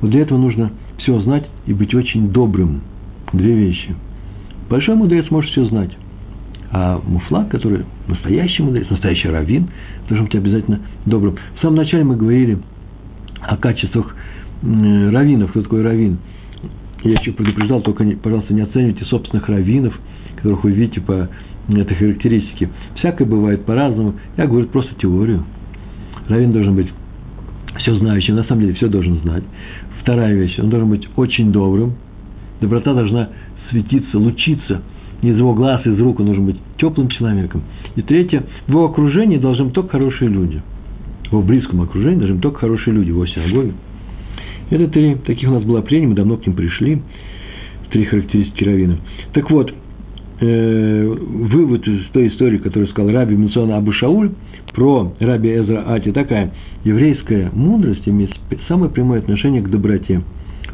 [0.00, 2.80] Вот для этого нужно все знать и быть очень добрым.
[3.32, 3.94] Две вещи.
[4.68, 5.96] Большой мудрец может все знать.
[6.78, 9.68] А муфлаг, который настоящий мудрец, настоящий раввин,
[10.10, 11.36] должен быть обязательно добрым.
[11.56, 12.58] В самом начале мы говорили
[13.40, 14.14] о качествах
[14.62, 15.52] раввинов.
[15.52, 16.18] Кто такой раввин?
[17.02, 19.98] Я еще предупреждал, только, пожалуйста, не оценивайте собственных раввинов,
[20.36, 21.30] которых вы видите по
[21.70, 22.68] этой характеристике.
[22.96, 24.16] Всякое бывает по-разному.
[24.36, 25.44] Я говорю просто теорию.
[26.28, 26.92] Раввин должен быть
[27.78, 29.44] все знающим, на самом деле все должен знать.
[30.02, 31.94] Вторая вещь, он должен быть очень добрым.
[32.60, 33.30] Доброта должна
[33.70, 34.82] светиться, лучиться
[35.22, 37.62] из его глаз, из рук, он должен быть теплым человеком.
[37.94, 40.62] И третье, в его окружении должны быть только хорошие люди.
[41.24, 43.72] В его близком окружении должны быть только хорошие люди, в его синагоге.
[44.70, 47.02] Это три, таких у нас было плений, мы давно к ним пришли.
[47.90, 48.96] Три характеристики равина.
[49.32, 49.72] Так вот,
[50.40, 54.32] э, вывод из той истории, которую сказал Раби Муцона Абу Шауль
[54.74, 56.52] про Раби Эзра Ати, такая
[56.84, 58.32] еврейская мудрость имеет
[58.68, 60.20] самое прямое отношение к доброте.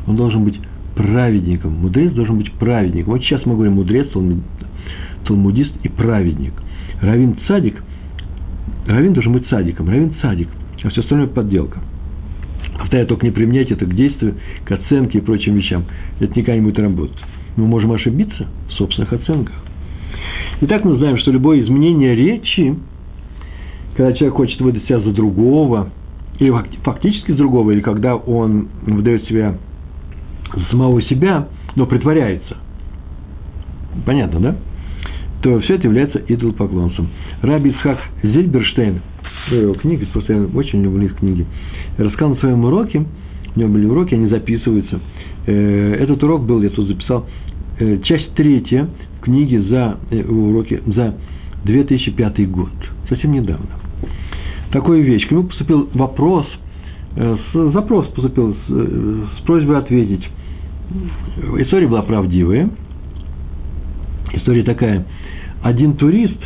[0.07, 0.59] Он должен быть
[0.95, 1.73] праведником.
[1.73, 3.13] Мудрец должен быть праведником.
[3.13, 4.09] Вот сейчас мы говорим мудрец,
[5.25, 6.53] талмудист и праведник.
[7.01, 7.83] Равин цадик,
[8.87, 10.49] равин должен быть цадиком, равин цадик,
[10.83, 11.79] а все остальное подделка.
[12.79, 15.85] Повторяю, только не применяйте это к действию, к оценке и прочим вещам.
[16.21, 17.19] Это никогда не будет работать.
[17.57, 19.55] Мы можем ошибиться в собственных оценках.
[20.63, 22.77] Итак, мы знаем, что любое изменение речи,
[23.97, 25.91] когда человек хочет выдать себя за другого,
[26.39, 26.51] или
[26.83, 29.57] фактически за другого, или когда он выдает себя
[30.71, 32.57] самого себя, но притворяется.
[34.05, 34.57] Понятно, да?
[35.43, 37.09] То все это является идолопоклонством.
[37.43, 39.01] Раби Исхак Зельберштейн,
[39.51, 41.45] его книги, просто я очень люблю их книги,
[41.99, 43.05] рассказал на своем уроке,
[43.55, 45.01] у него были уроки, они записываются.
[45.47, 47.27] Э, этот урок был, я тут записал,
[47.79, 48.88] э, часть третья
[49.19, 51.17] в книге за э, уроки за
[51.65, 52.71] 2005 год,
[53.09, 53.67] совсем недавно.
[54.71, 55.27] Такую вещь.
[55.27, 56.47] К нему поступил вопрос,
[57.53, 60.27] запрос поступил с, с просьбой ответить
[61.59, 62.71] история была правдивая.
[64.33, 65.05] История такая.
[65.63, 66.39] Один турист,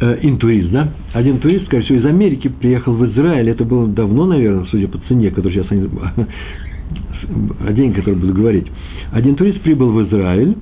[0.00, 3.48] э, интурист, да, один турист, скорее всего, из Америки приехал в Израиль.
[3.50, 5.88] Это было давно, наверное, судя по цене, которую сейчас они,
[7.66, 8.66] о деньги, которые буду говорить.
[9.12, 10.56] Один турист прибыл в Израиль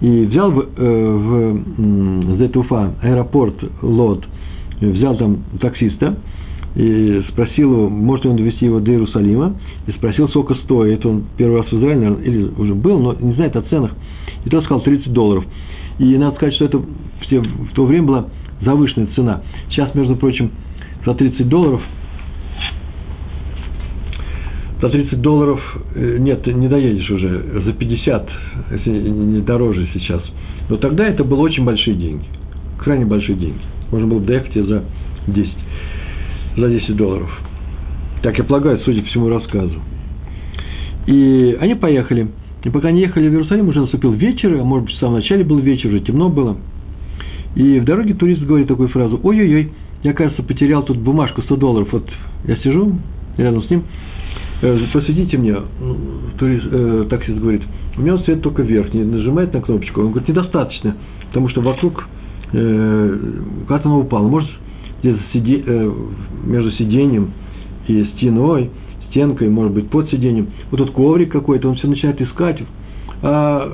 [0.00, 4.24] и взял в, э, в Зетуфа аэропорт Лот,
[4.80, 6.16] взял там таксиста,
[6.76, 11.04] и спросил его, может ли он довести его до Иерусалима, и спросил, сколько стоит.
[11.06, 13.92] Он первый раз в Израиле, наверное, или уже был, но не знает о ценах.
[14.44, 15.44] И тот сказал 30 долларов.
[15.98, 16.82] И надо сказать, что это
[17.22, 18.26] все, в то время была
[18.60, 19.40] завышенная цена.
[19.70, 20.50] Сейчас, между прочим,
[21.04, 21.80] за 30 долларов
[24.80, 25.58] за 30 долларов
[25.94, 28.28] э, нет, не доедешь уже, за 50,
[28.72, 30.20] если не дороже сейчас.
[30.68, 32.26] Но тогда это было очень большие деньги,
[32.78, 33.60] крайне большие деньги.
[33.90, 34.84] Можно было бы доехать и за
[35.28, 35.52] 10
[36.56, 37.30] за 10 долларов.
[38.22, 39.74] Так я полагаю, судя по всему рассказу.
[41.06, 42.28] И они поехали.
[42.64, 45.44] И пока они ехали в Иерусалим, уже наступил вечер, а может быть, в самом начале
[45.44, 46.56] был вечер, уже темно было.
[47.54, 49.70] И в дороге турист говорит такую фразу, ой-ой-ой,
[50.02, 51.88] я, кажется, потерял тут бумажку 100 долларов.
[51.92, 52.08] Вот
[52.44, 52.98] я сижу
[53.36, 53.84] рядом с ним,
[54.62, 55.96] э, посветите мне, ну,
[56.38, 57.62] турист, э, таксист говорит,
[57.96, 60.96] у меня свет только верхний, нажимает на кнопочку, он говорит, недостаточно,
[61.28, 62.08] потому что вокруг
[62.52, 63.18] э,
[63.66, 64.50] куда-то она упала, может,
[65.06, 65.92] где сиди, э,
[66.44, 67.30] между сиденьем
[67.86, 68.70] и стеной,
[69.10, 72.60] стенкой, может быть, под сиденьем, вот тут коврик какой-то, он все начинает искать.
[73.22, 73.72] А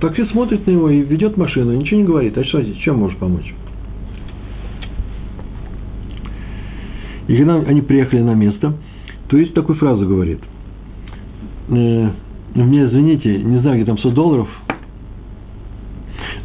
[0.00, 2.36] таксист смотрит на него и ведет машину, ничего не говорит.
[2.36, 3.54] А что, чем можешь помочь?
[7.28, 8.74] И когда они приехали на место,
[9.28, 10.40] то есть такую фразу говорит.
[11.68, 12.10] Э,
[12.54, 14.48] мне, извините, не знаю, где там 100 долларов–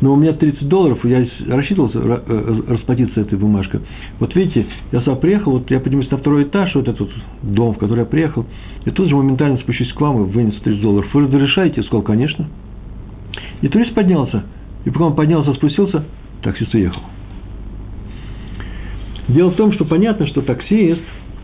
[0.01, 3.81] но у меня 30 долларов, я рассчитывался э, расплатиться этой бумажкой.
[4.19, 7.09] Вот видите, я сюда приехал, вот я поднимусь на второй этаж, вот этот
[7.43, 8.45] дом, в который я приехал,
[8.85, 11.13] и тут же моментально спущусь к вам и вынесу 30 долларов.
[11.13, 11.83] Вы разрешаете?
[11.83, 12.47] Сказал, конечно.
[13.61, 14.43] И турист поднялся.
[14.85, 16.03] И пока он поднялся, спустился,
[16.41, 17.01] таксист уехал.
[19.27, 21.01] Дело в том, что понятно, что таксист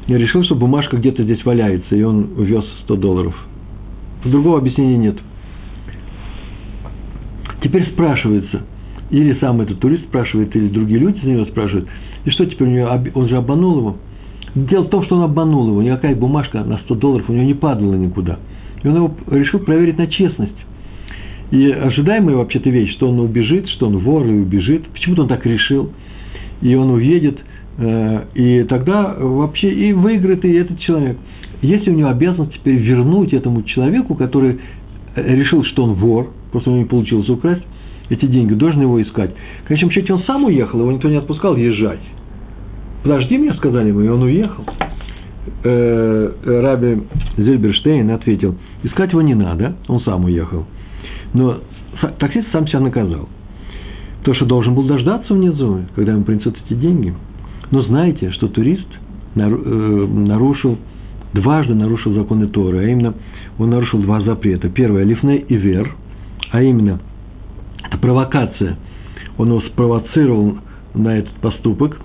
[0.07, 3.35] решил, что бумажка где-то здесь валяется, и он увез 100 долларов.
[4.25, 5.17] Другого объяснения нет.
[7.61, 8.61] Теперь спрашивается,
[9.09, 11.87] или сам этот турист спрашивает, или другие люди за него спрашивают,
[12.25, 13.97] и что теперь у него, он же обманул его.
[14.55, 17.53] Дело в том, что он обманул его, никакая бумажка на 100 долларов у него не
[17.53, 18.39] падала никуда.
[18.83, 20.57] И он его решил проверить на честность.
[21.51, 24.87] И ожидаемая вообще-то вещь, что он убежит, что он вор и убежит.
[24.89, 25.91] Почему-то он так решил.
[26.61, 27.37] И он уедет,
[27.77, 31.17] э, и тогда вообще и выиграет и этот человек.
[31.61, 34.59] Если у него обязанность теперь вернуть этому человеку, который
[35.17, 37.63] решил, что он вор, просто у него не получилось украсть,
[38.09, 39.31] эти деньги, должен его искать.
[39.63, 41.99] В конечном счете он сам уехал, его никто не отпускал езжать.
[43.03, 44.63] Подожди мне, сказали ему, и он уехал.
[45.63, 47.03] Э, Раби
[47.37, 50.65] Зельберштейн ответил, искать его не надо, он сам уехал.
[51.33, 51.57] Но
[52.19, 53.27] таксист сам себя наказал.
[54.23, 57.13] То, что должен был дождаться внизу, когда ему принесут эти деньги.
[57.71, 58.87] Но знаете, что турист
[59.35, 60.77] э, нарушил,
[61.33, 63.13] дважды нарушил законы Торы, а именно
[63.57, 64.69] он нарушил два запрета.
[64.69, 65.95] Первое– лифне и вер,
[66.51, 66.99] а именно
[67.83, 68.77] это провокация.
[69.37, 70.57] Он его спровоцировал
[70.93, 71.99] на этот поступок.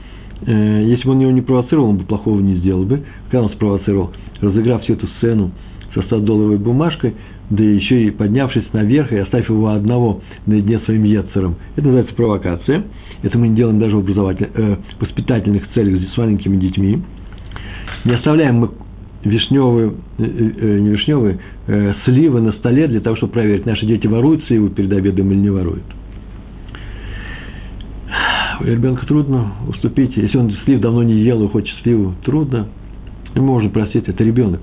[0.47, 3.03] Э, если бы он его не провоцировал, он бы плохого не сделал бы.
[3.31, 5.53] Когда он спровоцировал, разыграв всю эту сцену
[5.95, 7.15] со 100-долларовой бумажкой,
[7.51, 11.57] да еще и поднявшись наверх и оставив его одного наедине своим яцером.
[11.77, 12.85] Это называется провокация.
[13.23, 17.03] Это мы не делаем даже в образовательных, э, воспитательных целях с маленькими детьми.
[18.05, 18.71] Не оставляем мы
[19.25, 24.07] вишневые, э, э, не вишневые, э, сливы на столе для того, чтобы проверить, наши дети
[24.07, 25.85] воруют сливы перед обедом или не воруют.
[28.61, 30.17] Ребенку трудно уступить.
[30.17, 32.69] Если он слив давно не ел и хочет сливу, трудно.
[33.35, 34.61] Ему можно простить, это ребенок.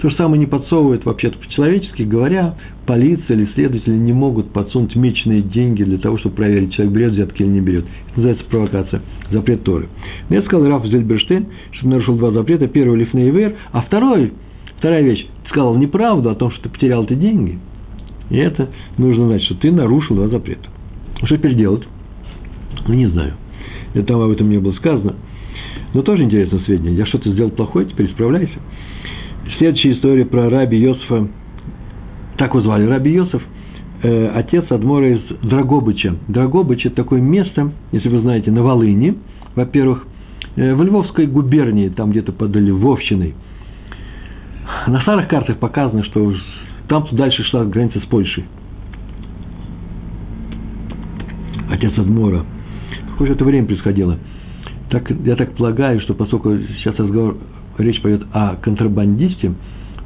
[0.00, 2.54] То же самое не подсовывает вообще-то по-человечески говоря,
[2.86, 7.42] полиция или следователи не могут подсунуть меченые деньги для того, чтобы проверить, человек берет взятки
[7.42, 7.84] или не берет.
[7.84, 9.88] Это называется провокация, запрет Торы.
[10.30, 12.66] Но я сказал Раф Зельберштейн, что нарушил два запрета.
[12.66, 14.32] Первый– лифней а второй,
[14.78, 17.58] вторая вещь, ты сказал неправду о том, что ты потерял эти деньги.
[18.30, 20.68] И это нужно знать, что ты нарушил два запрета.
[21.24, 21.82] Что теперь делать?
[22.88, 23.34] Ну, не знаю.
[23.92, 25.16] Это там об этом не было сказано.
[25.92, 26.94] Но тоже интересное сведение.
[26.94, 28.58] Я что-то сделал плохое, теперь исправляйся.
[29.58, 31.28] Следующая история про раби Йосифа,
[32.36, 33.42] так его звали, раби Йосиф,
[34.02, 36.16] э, отец Адмора из Драгобыча.
[36.28, 39.16] Драгобыч– это такое место, если вы знаете, на Волыни,
[39.56, 40.06] во-первых,
[40.56, 43.34] э, в Львовской губернии, там где-то под Львовщиной.
[44.86, 46.34] На старых картах показано, что
[46.88, 48.44] там дальше шла граница с Польшей.
[51.70, 52.44] Отец Адмора.
[53.12, 54.18] Какое это время происходило?
[54.90, 57.36] Так, я так полагаю, что поскольку сейчас разговор
[57.78, 59.52] речь пойдет о контрабандисте,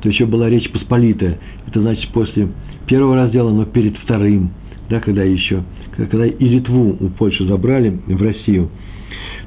[0.02, 1.38] то еще была речь посполитая.
[1.66, 2.48] Это значит после
[2.86, 4.50] первого раздела, но перед вторым,
[4.90, 5.62] да, когда еще,
[5.96, 8.68] когда и Литву у Польши забрали в Россию.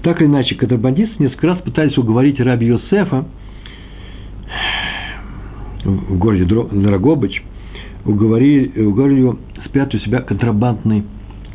[0.01, 3.25] Так или иначе, контрабандисты несколько раз пытались уговорить раби Йосефа
[5.83, 7.43] в городе Драгобыч,
[8.05, 11.03] уговорили, уговорили его спрятать у себя контрабандный,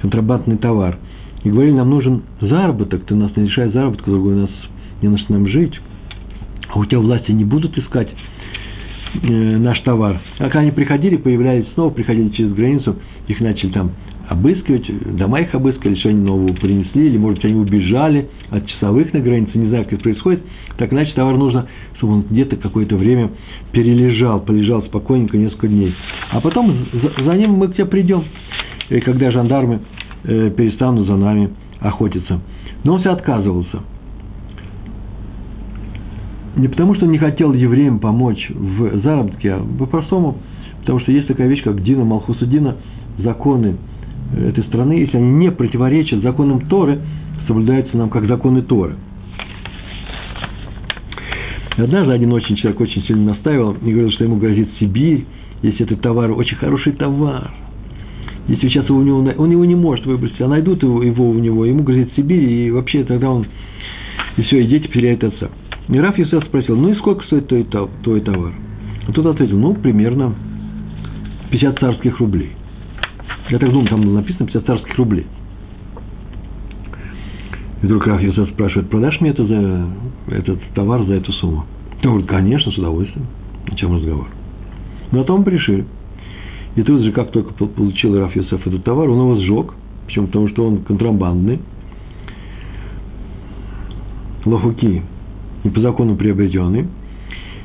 [0.01, 0.98] контрабандный товар.
[1.44, 4.51] И говорили, нам нужен заработок, ты нас не лишай заработка, другой нас
[5.01, 5.75] не на что нам жить
[6.72, 8.08] а у тебя власти не будут искать
[9.22, 10.20] э, наш товар.
[10.38, 12.96] А когда они приходили, появлялись снова, приходили через границу,
[13.28, 13.90] их начали там
[14.28, 19.12] обыскивать, дома их обыскали, что они нового принесли, или, может быть, они убежали от часовых
[19.12, 20.42] на границе, не знаю, как это происходит.
[20.78, 21.66] Так иначе товар нужно,
[21.98, 23.30] чтобы он где-то какое-то время
[23.72, 25.94] перележал, полежал спокойненько несколько дней.
[26.30, 28.24] А потом за, за ним мы к тебе придем,
[28.88, 29.80] и когда жандармы
[30.24, 32.40] э, перестанут за нами охотиться.
[32.85, 33.82] Но он все отказывался–
[36.57, 40.37] не потому, что не хотел евреям помочь в заработке, а по-простому,
[40.81, 42.77] потому что есть такая вещь, как Дина, Малхуса Дина,
[43.19, 43.77] законы
[44.37, 47.01] этой страны, если они не противоречат законам Торы,
[47.47, 48.95] соблюдаются нам как законы Торы.
[51.77, 55.25] Однажды один очень человек очень сильно настаивал и говорил, что ему грозит Сибирь,
[55.62, 57.51] если этот товар очень хороший товар.
[58.49, 61.38] Если сейчас его у него, он его не может выбросить, а найдут его, его у
[61.38, 63.47] него, ему грозит Сибирь, и вообще тогда он,
[64.37, 65.49] и все, и дети потеряют отца.
[65.88, 67.64] И Раф Юсеф спросил, ну и сколько стоит твой,
[68.03, 68.53] твой товар?
[69.09, 70.35] А тот ответил, ну, примерно
[71.51, 72.53] 50 царских рублей.
[73.51, 75.27] Я так думаю, там написано 50 царских рублей.
[77.83, 79.87] И вдруг Раф Юсеф спрашивает, продашь мне это за,
[80.29, 81.66] этот товар за эту сумму?
[82.05, 83.27] Он говорит, конечно, с удовольствием.
[83.71, 84.29] О чем разговор?
[85.11, 85.85] Но о том пришли.
[86.77, 89.75] И тут же, как только получил Раф Юсеф этот товар, он его сжег.
[90.06, 90.27] Почему?
[90.29, 91.61] Потому что он контрабандный.
[94.44, 95.02] Лохуки
[95.65, 96.87] не по закону приобретенный,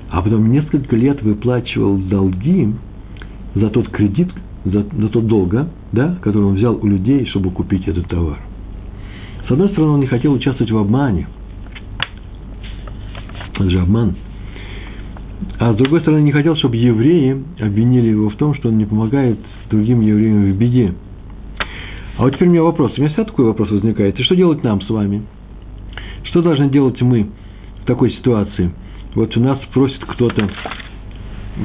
[0.10, 2.70] а потом несколько лет выплачивал долги
[3.56, 4.30] за тот кредит,
[4.66, 5.54] за, за тот долг,
[5.92, 8.40] да, который он взял у людей, чтобы купить этот товар.
[9.48, 11.28] С одной стороны, он не хотел участвовать в обмане.
[13.54, 14.16] Это же обман.
[15.60, 18.86] А с другой стороны, не хотел, чтобы евреи обвинили его в том, что он не
[18.86, 19.40] помогает
[19.70, 20.94] другим евреям в беде.
[22.18, 22.94] А вот теперь у меня вопрос.
[22.98, 24.20] У меня всегда такой вопрос возникает.
[24.20, 25.24] И что делать нам с вами?
[26.24, 27.30] Что должны делать мы?
[27.88, 28.72] Такой ситуации.
[29.16, 30.50] Вот у нас просит кто-то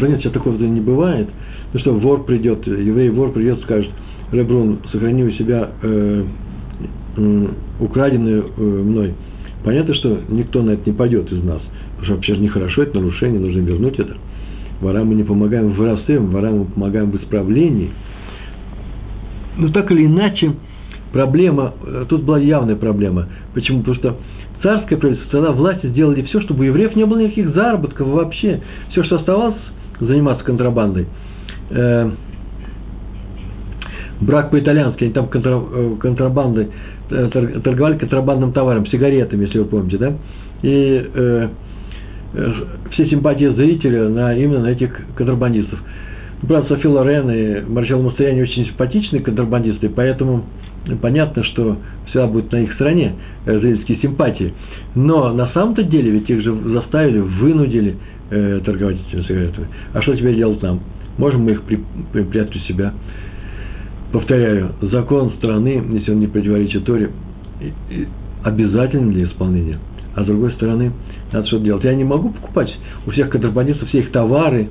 [0.01, 1.29] да нет, сейчас такого не бывает.
[1.73, 3.91] Ну что, вор придет, еврей вор придет, скажет,
[4.31, 6.25] Ребрун, сохрани у себя э,
[7.17, 7.47] э,
[7.79, 9.15] э, мной.
[9.65, 11.61] Понятно, что никто на это не пойдет из нас,
[11.91, 14.17] потому что вообще же нехорошо, это нарушение, нужно вернуть это.
[14.81, 17.91] Ворам мы не помогаем в воровстве, ворам мы помогаем в исправлении.
[19.59, 20.55] Но так или иначе,
[21.13, 23.29] проблема, э, тут была явная проблема.
[23.55, 23.81] Почему?
[23.81, 24.17] Потому что
[24.63, 28.61] царское правительство, тогда власти сделали все, чтобы у евреев не было никаких заработков вообще.
[28.91, 29.57] Все, что оставалось,
[30.01, 31.07] заниматься контрабандой.
[31.71, 32.11] Э,
[34.21, 36.69] брак по-итальянски, они там контра, э, контрабандой,
[37.09, 40.13] торговали контрабандным товаром, сигаретами, если вы помните, да?
[40.63, 41.49] И э,
[42.93, 45.79] все симпатии зрителя на, именно на этих контрабандистов.
[46.43, 50.45] Брат Софи Лорен и Марчел Мустояни очень симпатичные контрабандисты, поэтому
[51.01, 53.15] понятно, что всегда будет на их стороне
[53.47, 54.53] э, зрительские симпатии.
[54.95, 57.97] Но на самом-то деле ведь их же заставили, вынудили
[58.31, 59.69] э, торговать этими сигаретами.
[59.93, 60.81] А что теперь делать нам?
[61.19, 61.81] Можем мы их при,
[62.13, 62.93] при, прятать у себя?
[64.13, 67.11] Повторяю, закон страны, если он не противоречит Торе,
[68.43, 69.79] обязателен для исполнения.
[70.15, 70.93] А с другой стороны,
[71.33, 71.85] надо что-то делать.
[71.85, 72.71] Я не могу покупать
[73.07, 74.69] у всех контрабандистов все их товары.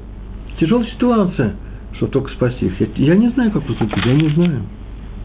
[0.60, 1.56] Тяжелая ситуация,
[1.94, 2.80] что только спасти их.
[2.80, 4.62] Я, я не знаю, как поступить, я не знаю.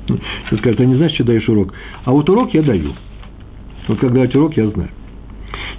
[0.07, 1.74] Ты скажешь, ты не знаешь, что даешь урок.
[2.04, 2.92] А вот урок я даю.
[3.88, 4.90] Вот как давать урок, я знаю.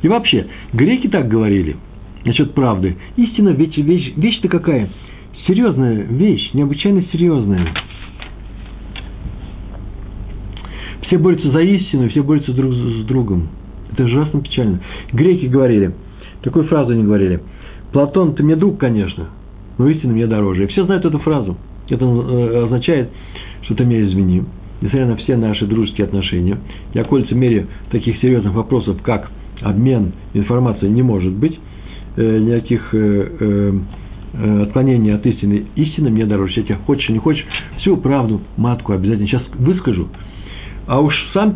[0.02, 1.76] И вообще, греки так говорили
[2.26, 2.98] насчет правды.
[3.16, 4.90] Истина, вещь, вещь, вещь-то какая?
[5.48, 7.68] Серьезная вещь, необычайно серьезная.
[11.04, 13.48] Все борются за истину, все борются друг с другом.
[13.94, 14.82] Это ужасно печально.
[15.14, 15.94] Греки говорили,
[16.42, 17.42] такую фразу они говорили.
[17.94, 19.30] Платон, ты мне друг, конечно,
[19.78, 20.66] но истина мне дороже.
[20.66, 21.58] И все знают эту фразу.
[21.90, 23.10] Это э, означает,
[23.68, 24.44] что ты меня извини,
[24.82, 26.58] несмотря на все наши дружеские отношения.
[26.94, 29.30] Я, колется в мере таких серьезных вопросов, как
[29.62, 31.60] обмен информацией, не может быть.
[32.16, 33.80] Э, никаких э,
[34.64, 35.66] отклонений от истины.
[35.76, 36.54] Истина мне дороже.
[36.58, 37.46] Я тебя хочешь, не хочешь,
[37.80, 40.08] всю правду, матку обязательно сейчас выскажу.
[40.88, 41.54] А уж сам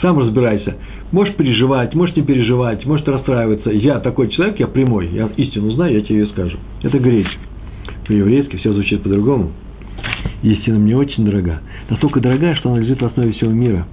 [0.00, 0.76] сам разбирайся.
[1.12, 3.70] Можешь переживать, можешь не переживать, можешь расстраиваться.
[3.70, 6.56] Я такой человек, я прямой, я истину знаю, я тебе ее скажу.
[6.82, 7.49] Это гречка.
[8.10, 9.52] По-еврейски все звучит по-другому.
[10.42, 11.60] Истина мне очень дорога.
[11.88, 13.86] Настолько дорогая, что она лежит в основе всего мира.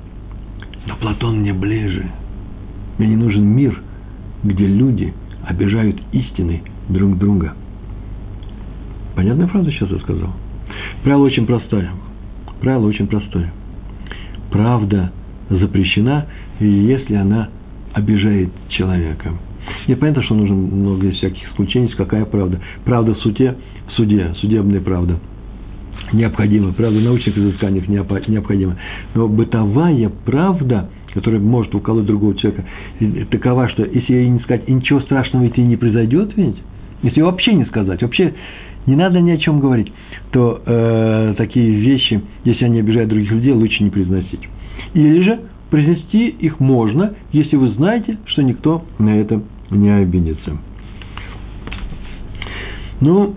[0.87, 2.03] Но Платон мне ближе.
[2.97, 3.79] Мне не нужен мир,
[4.43, 5.13] где люди
[5.45, 7.53] обижают истины друг друга.
[9.15, 10.33] Понятная фраза сейчас я сказал?
[11.03, 11.91] Правило очень простое.
[12.59, 13.53] Правило очень простое.
[14.49, 15.11] Правда
[15.51, 16.25] запрещена,
[16.59, 17.49] если она
[17.93, 19.33] обижает человека.
[19.87, 22.59] И понятно, что нужно много всяких исключений, какая правда.
[22.85, 23.55] Правда в суде,
[23.87, 25.19] в суде, судебная правда
[26.13, 28.77] необходима, правда в научных изысканиях необходима.
[29.13, 32.63] Но бытовая правда, которая может уколоть другого человека,
[33.29, 36.57] такова, что если ей не сказать, и ничего страшного ведь и не произойдет ведь,
[37.03, 38.33] если вообще не сказать, вообще
[38.85, 39.91] не надо ни о чем говорить,
[40.31, 44.47] то э, такие вещи, если они обижают других людей, лучше не произносить.
[44.93, 45.39] Или же
[45.69, 50.57] произнести их можно, если вы знаете, что никто на это не обидится.
[52.99, 53.35] Ну,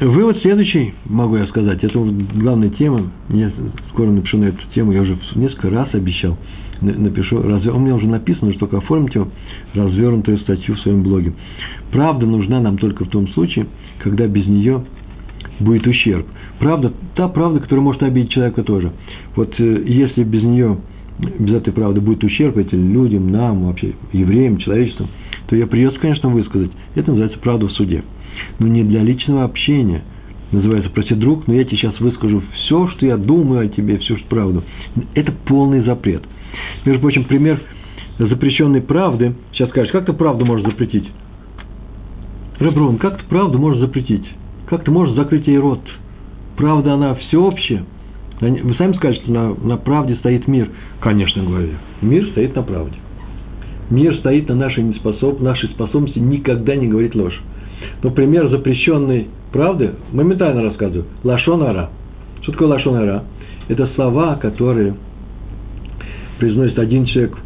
[0.00, 1.98] вывод следующий, могу я сказать, это
[2.34, 3.50] главная тема, я
[3.90, 6.36] скоро напишу на эту тему, я уже несколько раз обещал,
[6.80, 9.26] напишу, разве, у меня уже написано, что только оформите
[9.74, 11.32] развернутую статью в своем блоге.
[11.92, 13.66] Правда нужна нам только в том случае,
[14.00, 14.84] когда без нее
[15.60, 16.26] будет ущерб.
[16.58, 18.92] Правда, та правда, которая может обидеть человека тоже.
[19.36, 20.78] Вот э, если без нее,
[21.38, 25.08] без этой правды будет ущерб этим людям, нам, вообще евреям, человечеству,
[25.50, 26.70] то ее придется, конечно, высказать.
[26.94, 28.04] Это называется правда в суде.
[28.60, 30.02] Но не для личного общения.
[30.52, 34.16] Называется, прости, друг, но я тебе сейчас выскажу все, что я думаю о тебе, всю
[34.28, 34.62] правду.
[35.14, 36.22] Это полный запрет.
[36.84, 37.60] Между прочим, пример
[38.18, 39.34] запрещенной правды.
[39.52, 41.08] Сейчас скажешь, как ты правду можешь запретить?
[42.60, 44.28] Реброн, как ты правду можешь запретить?
[44.66, 45.80] Как ты можешь закрыть ей рот?
[46.56, 47.84] Правда, она всеобщая.
[48.40, 50.70] Вы сами скажете, что на, на правде стоит мир.
[51.00, 51.72] Конечно, говорю.
[52.02, 52.96] Мир стоит на правде.
[53.90, 57.38] Мир стоит на нашей, неспособ, нашей способности никогда не говорить ложь.
[58.02, 61.06] Но пример запрещенной правды моментально рассказываю.
[61.24, 61.90] Лашонара.
[62.42, 63.24] Что такое лашонара?
[63.68, 64.94] Это слова, которые
[66.38, 67.36] произносит один человек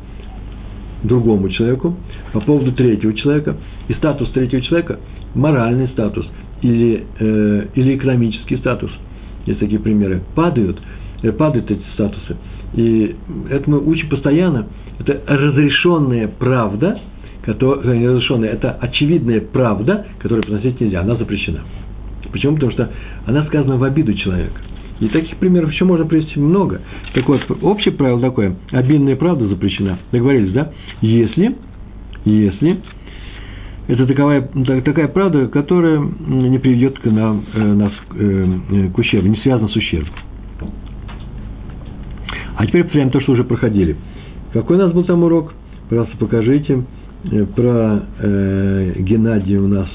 [1.02, 1.96] другому человеку
[2.32, 3.56] по поводу третьего человека.
[3.88, 5.00] И статус третьего человека–
[5.34, 6.26] моральный статус–
[6.64, 8.90] или, э, или экономический статус,
[9.44, 10.80] есть такие примеры, падают,
[11.22, 12.36] э, падают эти статусы.
[12.74, 13.16] И
[13.50, 14.66] это мы учим постоянно.
[14.98, 17.00] Это разрешенная правда,
[17.42, 21.60] которая, не разрешенная, это очевидная правда, которую произносить нельзя, она запрещена.
[22.32, 22.54] Почему?
[22.54, 22.90] Потому что
[23.26, 24.60] она сказана в обиду человека.
[25.00, 26.80] И таких примеров еще можно привести много.
[27.14, 29.98] Так вот, общее правило такое, обидная правда запрещена.
[30.12, 30.72] Договорились, да?
[31.00, 31.56] Если,
[32.24, 32.80] если
[33.88, 34.48] это таковая,
[34.84, 39.76] такая правда, которая не приведет к нам, э, нас э, к ущербу, не связана с
[39.76, 40.14] ущербом.
[42.56, 43.96] А теперь прям то, что уже проходили.
[44.52, 45.54] Какой у нас был там урок?
[45.88, 46.84] Пожалуйста, покажите.
[47.30, 49.88] Э, про э, Геннадия у нас.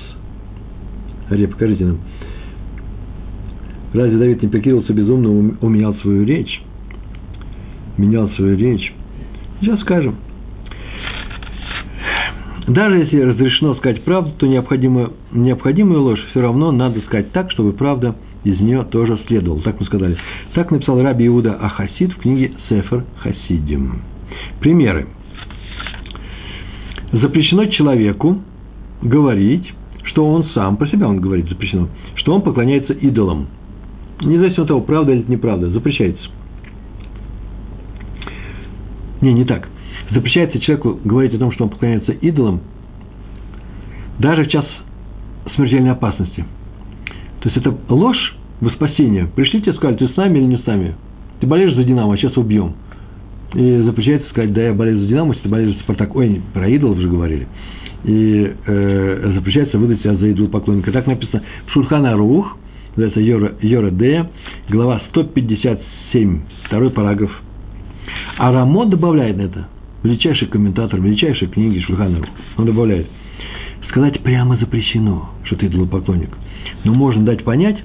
[1.31, 1.99] Ария, покажите нам.
[3.93, 6.61] Разве Давид не прикидывался безумно, уменял свою речь?
[7.97, 8.93] Менял свою речь.
[9.61, 10.15] Сейчас скажем.
[12.67, 17.73] Даже если разрешено сказать правду, то необходимо, необходимую ложь все равно надо сказать так, чтобы
[17.73, 19.61] правда из нее тоже следовала.
[19.61, 20.17] Так мы сказали.
[20.53, 24.01] Так написал Раби Иуда Ахасид в книге Сефер Хасидим.
[24.59, 25.07] Примеры.
[27.11, 28.41] Запрещено человеку
[29.01, 29.73] говорить,
[30.03, 33.47] что он сам, про себя он говорит запрещено, что он поклоняется идолам.
[34.21, 36.29] Независимо от того, правда или неправда, запрещается.
[39.21, 39.67] Не, не так
[40.11, 42.61] запрещается человеку говорить о том, что он поклоняется идолам,
[44.17, 44.65] даже в час
[45.55, 46.45] смертельной опасности.
[47.41, 49.27] То есть это ложь во спасение.
[49.27, 50.95] Пришли тебе сказали, ты с нами или не с нами?
[51.39, 52.73] Ты болеешь за Динамо, а сейчас убьем.
[53.53, 56.15] И запрещается сказать, да, я болею за Динамо, если ты болеешь за Спартак.
[56.15, 57.47] Ой, про идолов же говорили.
[58.03, 60.91] И э, запрещается выдать себя за идол поклонника.
[60.91, 62.57] Так написано в Шурхана Рух,
[62.95, 64.29] называется Йора, Йора Дея,
[64.69, 67.31] глава 157, второй параграф.
[68.37, 69.67] А Рамо добавляет на это–
[70.03, 72.25] величайший комментатор, величайшей книги Шульханова,
[72.57, 73.07] он добавляет,
[73.89, 76.29] сказать прямо запрещено, что ты идолопоклонник.
[76.83, 77.77] Но можно дать понять,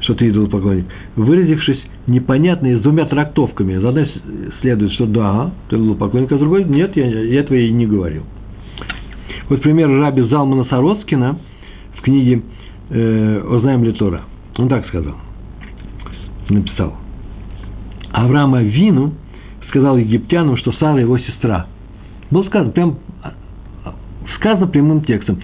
[0.00, 3.74] что ты идолопоклонник, выразившись непонятно и с двумя трактовками.
[3.74, 4.10] Из одной
[4.60, 8.24] следует, что да, ты идолопоклонник, а с другой нет, я, я этого и не говорил.
[9.48, 11.38] Вот пример раби Залмана Сороцкина
[11.96, 12.42] в книге
[12.90, 14.22] э, «Ознаем ли Тора».
[14.56, 15.14] Он так сказал,
[16.48, 16.96] написал.
[18.12, 19.14] Авраама Вину–
[19.70, 21.66] сказал египтянам, что Сара его сестра.
[22.30, 22.98] Было сказано, прям
[24.40, 25.40] сказано прямым текстом.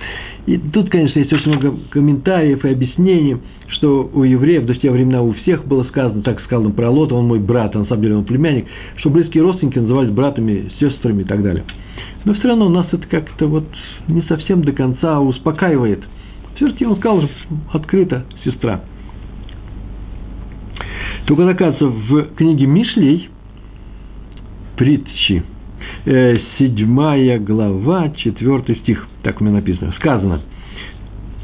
[0.46, 3.36] И тут, конечно, есть очень много комментариев и объяснений,
[3.68, 7.26] что у евреев до те времена у всех было сказано, так сказано про Лота, он
[7.26, 8.66] мой брат, а на самом деле он племянник,
[8.96, 11.64] что близкие родственники назывались братами, сестрами и так далее.
[12.24, 13.64] Но все равно у нас это как-то вот
[14.08, 16.02] не совсем до конца успокаивает.
[16.56, 17.30] Все-таки он сказал же
[17.72, 18.80] открыто, сестра.
[21.26, 23.28] Только, оказывается, в книге Мишлей–
[24.76, 25.42] притчи.
[26.08, 29.92] Э, седьмая глава, четвертый стих, так у меня написано.
[29.98, 30.40] Сказано,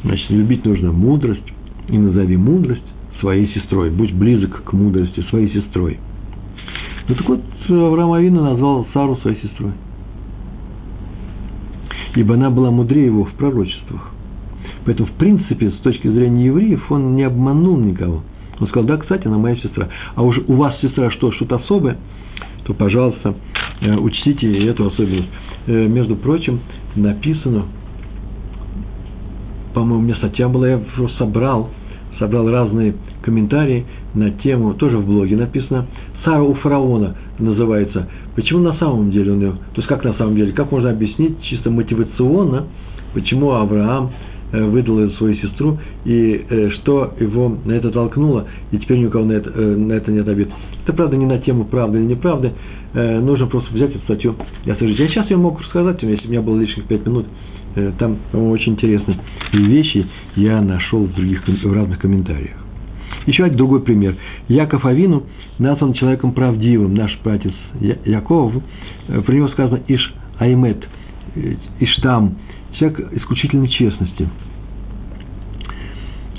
[0.05, 1.43] значит, любить нужно мудрость,
[1.89, 2.87] и назови мудрость
[3.19, 3.91] своей сестрой.
[3.91, 5.99] Будь близок к мудрости своей сестрой.
[7.09, 9.73] Ну так вот, Авраам Авина назвал Сару своей сестрой.
[12.15, 14.13] Ибо она была мудрее его в пророчествах.
[14.85, 18.23] Поэтому, в принципе, с точки зрения евреев, он не обманул никого.
[18.61, 19.89] Он сказал, да, кстати, она моя сестра.
[20.15, 21.97] А уж у вас сестра что, что-то особое–
[22.65, 23.35] то, пожалуйста,
[23.81, 25.29] э, учтите эту особенность.
[25.67, 26.61] Э, между прочим,
[26.95, 27.65] написано,
[29.75, 30.81] по-моему, у меня статья была, я
[31.19, 31.71] собрал,
[32.19, 35.87] собрал разные комментарии на тему, тоже в блоге написано,
[36.25, 38.09] Сара у фараона называется.
[38.37, 41.43] Почему на самом деле он ее, то есть как на самом деле, как можно объяснить
[41.43, 42.67] чисто мотивационно,
[43.15, 44.13] почему Авраам
[44.53, 49.11] выдал эту свою сестру, и э, что его на это толкнуло, и теперь ни у
[49.11, 50.49] кого на это, э, на это нет обид.
[50.85, 52.53] Это, правда, не на тему правды или неправды,
[52.93, 54.35] нужно просто взять эту статью
[54.67, 54.99] и освежить.
[54.99, 57.25] Я сейчас я мог рассказать, если у меня было лишних пять минут,
[57.99, 59.19] там, очень интересные
[59.53, 62.57] вещи я нашел в других, в разных комментариях.
[63.27, 64.17] Еще один другой пример.
[64.49, 65.23] Яков Авину
[65.59, 66.95] назван человеком правдивым.
[66.95, 67.55] Наш братец
[68.05, 68.53] Яков,
[69.07, 70.87] про него сказано Иш Аймет,
[71.81, 72.37] Иштам,
[72.79, 74.29] человек исключительной честности.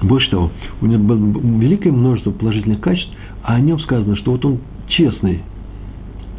[0.02, 1.18] Больше того, у него было
[1.62, 3.12] великое множество положительных качеств,
[3.44, 5.42] а о нем сказано, что вот он честный,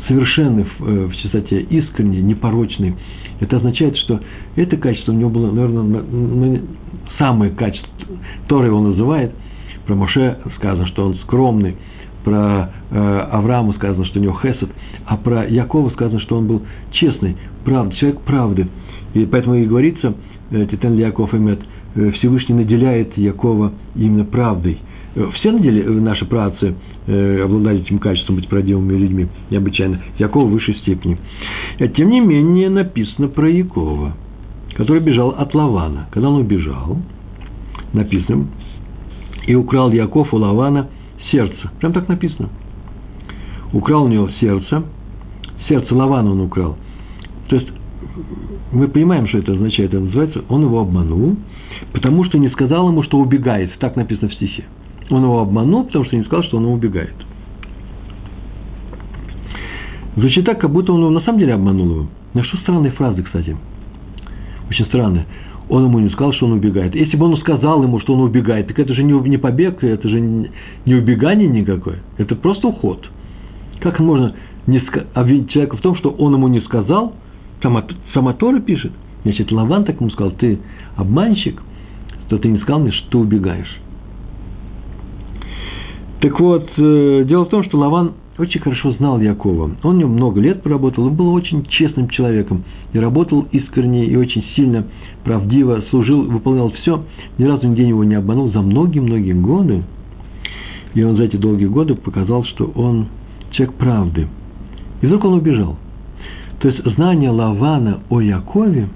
[0.07, 2.95] совершенный в, э, чистоте, искренний, непорочный.
[3.40, 4.20] Это означает, что
[4.57, 6.62] это качество у него было, наверное,
[7.18, 7.88] самое качество,
[8.42, 9.32] которое он называет.
[9.86, 11.76] Про Моше сказано, что он скромный,
[12.22, 14.68] про э, Авраама сказано, что у него хесед,
[15.07, 18.68] а про Якова сказано, что он был честный, правда, человек правды–
[19.14, 20.14] и поэтому и говорится,
[20.50, 21.60] э, Титан Яков Эмет,
[21.94, 24.78] э, Всевышний наделяет Якова именно правдой.
[25.14, 26.74] Э, все надели, наши працы
[27.06, 30.00] обладали этим качеством быть правдивыми людьми, необычайно.
[30.18, 31.18] Якова в высшей степени.
[31.78, 34.14] Тем не менее написано про Якова,
[34.74, 36.08] который бежал от Лавана.
[36.10, 36.96] Когда он убежал,
[37.92, 38.46] написано,
[39.46, 40.88] и украл Яков у Лавана
[41.30, 41.70] сердце.
[41.78, 42.48] Прям так написано.
[43.74, 44.82] Украл у него сердце,
[45.68, 46.78] сердце Лавана он украл.
[47.48, 47.68] То есть
[48.75, 49.93] мы понимаем, что это означает.
[49.93, 51.37] Это называется, он его обманул,
[51.93, 53.72] потому что не сказал ему, что убегает.
[53.79, 54.64] Так написано в стихе.
[55.11, 57.14] Он его обманул, потому что не сказал, что он убегает.
[60.16, 62.07] Звучит так, как будто он на самом деле обманул его.
[62.35, 63.57] На что странные фразы, кстати.
[64.70, 65.27] очень странное.
[65.68, 66.95] Он ему не сказал, что он убегает.
[66.95, 70.20] Если бы он сказал ему, что он убегает, так это же не побег, это же
[70.20, 72.01] не убегание никакое.
[72.18, 73.09] Это просто уход.
[73.81, 74.35] Как можно
[74.66, 74.83] не
[75.14, 77.14] обвинить человека в том, что он ему не сказал?
[77.64, 78.92] Сама, сама Тора пишет.
[79.22, 80.58] Значит, Лаван так ему сказал, ты
[80.96, 81.62] обманщик,
[82.26, 83.80] что ты не сказал мне, что убегаешь.
[86.20, 89.70] Так вот, э, дело в том, что Лаван очень хорошо знал Якова.
[89.82, 92.64] Он в нем много лет поработал, он был очень честным человеком.
[92.92, 94.84] И работал искренне и очень сильно,
[95.24, 97.02] правдиво, служил, выполнял все.
[97.38, 99.84] Ни разу нигде его не обманул за многие-многие годы.
[100.92, 103.06] И он за эти долгие годы показал, что он
[103.52, 104.28] человек правды.
[105.00, 105.78] И вдруг он убежал.
[106.64, 108.88] То есть знание Лавана о Якове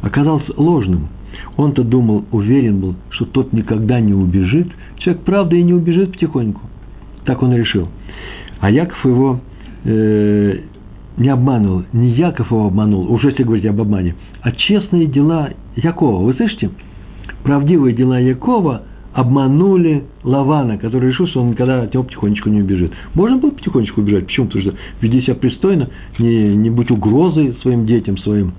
[0.00, 1.08] оказалось ложным.
[1.56, 4.68] Он-то думал, уверен был, что тот никогда не убежит.
[4.98, 6.60] Человек правда и не убежит потихоньку.
[7.24, 7.88] Так он решил.
[8.60, 9.40] А Яков его
[9.82, 10.58] э,
[11.16, 16.24] не обманул, не Яков его обманул, уже если говорить об обмане, а честные дела Якова.
[16.24, 16.70] Вы слышите?
[17.42, 18.82] Правдивые дела Якова
[19.12, 22.92] обманули Лавана, который решил, что он никогда от него потихонечку не убежит.
[23.14, 24.26] Можно было потихонечку убежать.
[24.26, 24.46] Почему?
[24.46, 25.88] Потому что веди себя пристойно,
[26.18, 28.52] не, не будь угрозой своим детям, своим,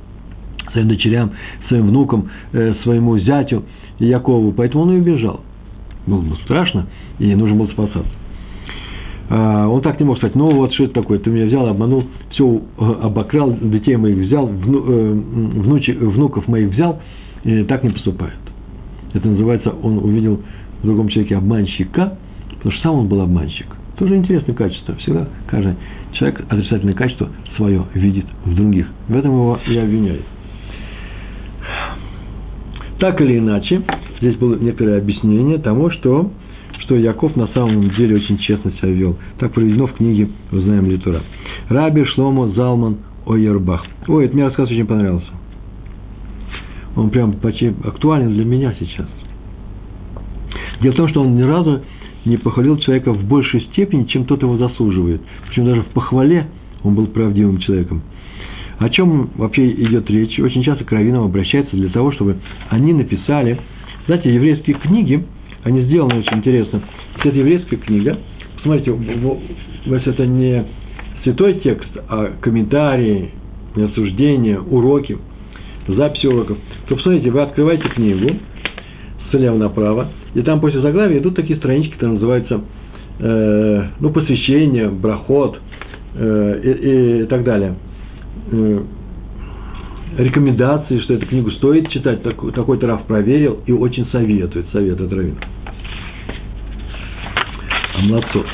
[0.71, 1.31] своим дочерям,
[1.67, 3.63] своим внукам, э, своему зятю
[3.99, 4.51] Якову.
[4.51, 5.41] Поэтому он и убежал.
[6.05, 6.87] Было бы страшно,
[7.19, 8.09] и нужно было спасаться.
[9.29, 12.03] А, он так не мог сказать, ну вот что это такое, ты меня взял, обманул,
[12.31, 16.99] все э, обокрал, детей моих взял, вну, э, внучи, внуков моих взял,
[17.45, 18.33] и так не поступает.
[19.13, 20.41] Это называется, он увидел
[20.81, 22.17] в другом человеке обманщика,
[22.49, 23.67] потому что сам он был обманщик.
[23.97, 24.95] Тоже интересное качество.
[24.95, 25.75] Всегда каждый
[26.13, 28.87] человек отрицательное качество свое видит в других.
[29.07, 30.25] В этом его и обвиняют.
[32.99, 33.81] Так или иначе,
[34.19, 36.31] здесь было некоторое объяснение тому, что
[36.81, 39.17] что Яков на самом деле очень честно себя вел.
[39.39, 41.21] Так проведено в книге «Узнаем Литура».
[41.69, 43.85] Раби Шломо Залман Ойербах.
[44.07, 45.27] Ой, это мне рассказ очень понравился.
[46.95, 49.07] Он прям почти актуален для меня сейчас.
[50.81, 51.81] Дело в том, что он ни разу
[52.25, 55.21] не похвалил человека в большей степени, чем тот его заслуживает.
[55.47, 56.47] Причем даже в похвале
[56.83, 58.01] он был правдивым человеком.
[58.79, 60.39] О чем вообще идет речь?
[60.39, 62.37] Очень часто к раввинам обращаются для того, чтобы
[62.69, 63.59] они написали,
[64.07, 65.23] знаете, еврейские книги–
[65.63, 66.81] они сделаны очень интересно.
[67.23, 68.17] Это еврейская книга.
[68.55, 68.95] Посмотрите,
[69.85, 70.65] если это не
[71.23, 73.31] святой текст, а комментарии,
[73.75, 75.17] осуждения, уроки,
[75.87, 76.57] записи уроков,
[76.87, 78.37] то посмотрите, вы открываете книгу
[79.31, 82.61] слева направо, и там после заглавия идут такие странички, которые называются
[83.19, 85.59] э, ну, посвящение, брахот
[86.15, 87.75] э, и, и так далее.
[88.51, 88.81] Э,
[90.17, 95.35] рекомендации, что эту книгу стоит читать, такой, такой-то Раф проверил и очень советует, советует Равин.
[98.03, 98.45] Молодцов.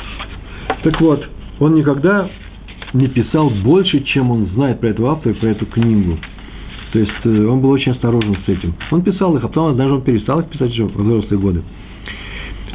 [0.82, 1.26] Так вот,
[1.58, 2.28] он никогда
[2.92, 6.18] не писал больше, чем он знает про этого автора и про эту книгу.
[6.92, 8.74] То есть э, он был очень осторожен с этим.
[8.90, 11.62] Он писал их, а потом даже он перестал их писать уже в взрослые годы.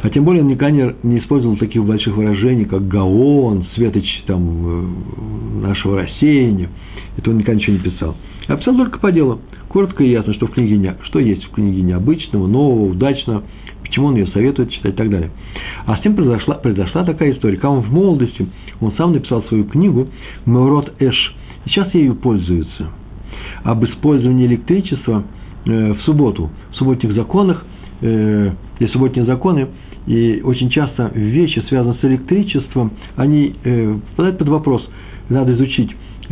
[0.02, 5.66] А тем более он никогда не использовал таких больших выражений, как Гаон, Светоч там, э,
[5.66, 6.68] нашего рассеяния.
[7.16, 8.16] Это он никогда ничего не писал.
[8.46, 9.40] А писал только по делу.
[9.68, 13.44] Коротко и ясно, что в книге не, что есть в книге необычного, нового, удачного,
[13.82, 15.30] почему он ее советует читать и так далее.
[15.86, 17.56] А с тем произошла, произошла такая история.
[17.56, 18.46] Когда он в молодости,
[18.80, 20.08] он сам написал свою книгу
[20.46, 21.34] «Меурот Эш».
[21.66, 22.90] Сейчас ею пользуются.
[23.64, 25.24] Об использовании электричества
[25.66, 26.50] э, в субботу.
[26.70, 27.64] В субботних законах,
[28.00, 29.68] э, есть субботние законы,
[30.06, 34.88] и очень часто вещи, связанные с электричеством, они э, попадают под вопрос.
[35.30, 35.90] Надо изучить,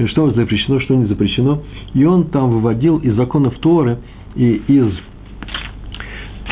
[0.08, 1.62] что запрещено, что не запрещено.
[1.94, 3.98] И он там выводил из законов Торы
[4.36, 4.92] и из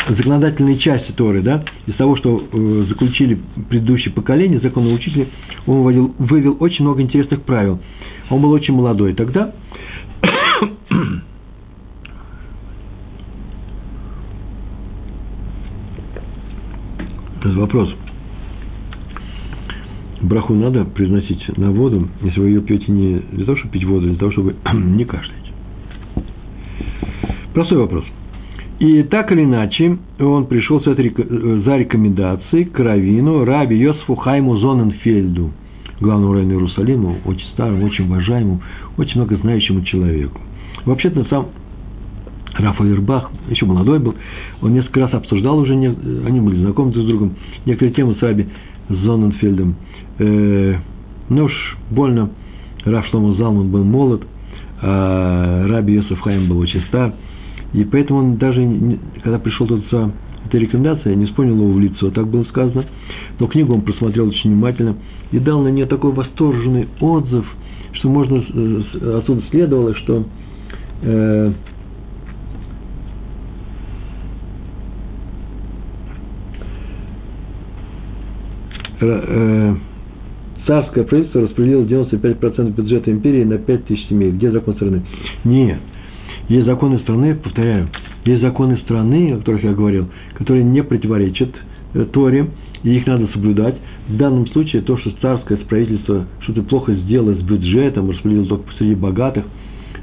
[0.08, 5.28] законодательной части Торы, да, из того, что э, заключили предыдущие поколения, законные учители,
[5.66, 7.78] он выводил, вывел очень много интересных правил.
[8.30, 9.52] Он был очень молодой тогда.
[17.60, 17.94] Вопрос
[20.22, 24.06] браху надо произносить на воду, если вы ее пьете не для того, чтобы пить воду,
[24.06, 25.52] а для того, чтобы не кашлять.
[27.52, 28.04] Простой вопрос.
[28.78, 31.14] И так или иначе, он пришел этой,
[31.64, 35.50] за рекомендацией к Равину Раби Йосифу Хайму Зоненфельду,
[36.00, 38.62] главному раввину Иерусалима, очень старому, очень уважаемому,
[38.96, 40.40] очень много знающему человеку.
[40.86, 41.48] Вообще-то сам
[42.54, 44.14] Рафа Вербах, еще молодой был,
[44.60, 48.48] он несколько раз обсуждал уже, они были знакомы друг с другом, некоторые темы с Раби
[48.88, 49.76] Зоненфельдом–
[50.20, 50.76] э,
[51.28, 52.30] ну уж больно
[52.84, 54.22] Раф Шломо Залман был молод,
[54.80, 57.14] а Раби Йосиф Хайм был очень стар,
[57.72, 58.66] и поэтому он даже,
[59.22, 60.12] когда пришел тут за
[60.46, 62.86] этой рекомендацией, не вспомнил его в лицо, так было сказано,
[63.38, 64.96] но книгу он просмотрел очень внимательно
[65.32, 67.46] и дал на нее такой восторженный отзыв,
[67.92, 70.24] что можно отсюда следовало, что
[71.02, 71.52] э,
[79.06, 79.74] э,
[80.66, 84.30] царское правительство распределило 95% бюджета империи на 5 тысяч семей.
[84.30, 85.02] Где закон страны?
[85.44, 85.78] Нет.
[86.48, 87.88] Есть законы страны, повторяю,
[88.24, 91.50] есть законы страны, о которых я говорил, которые не противоречат
[91.94, 92.48] э, Торе,
[92.82, 93.76] и их надо соблюдать.
[94.08, 98.94] В данном случае то, что царское правительство что-то плохо сделало с бюджетом, распределило только среди
[98.94, 99.44] богатых,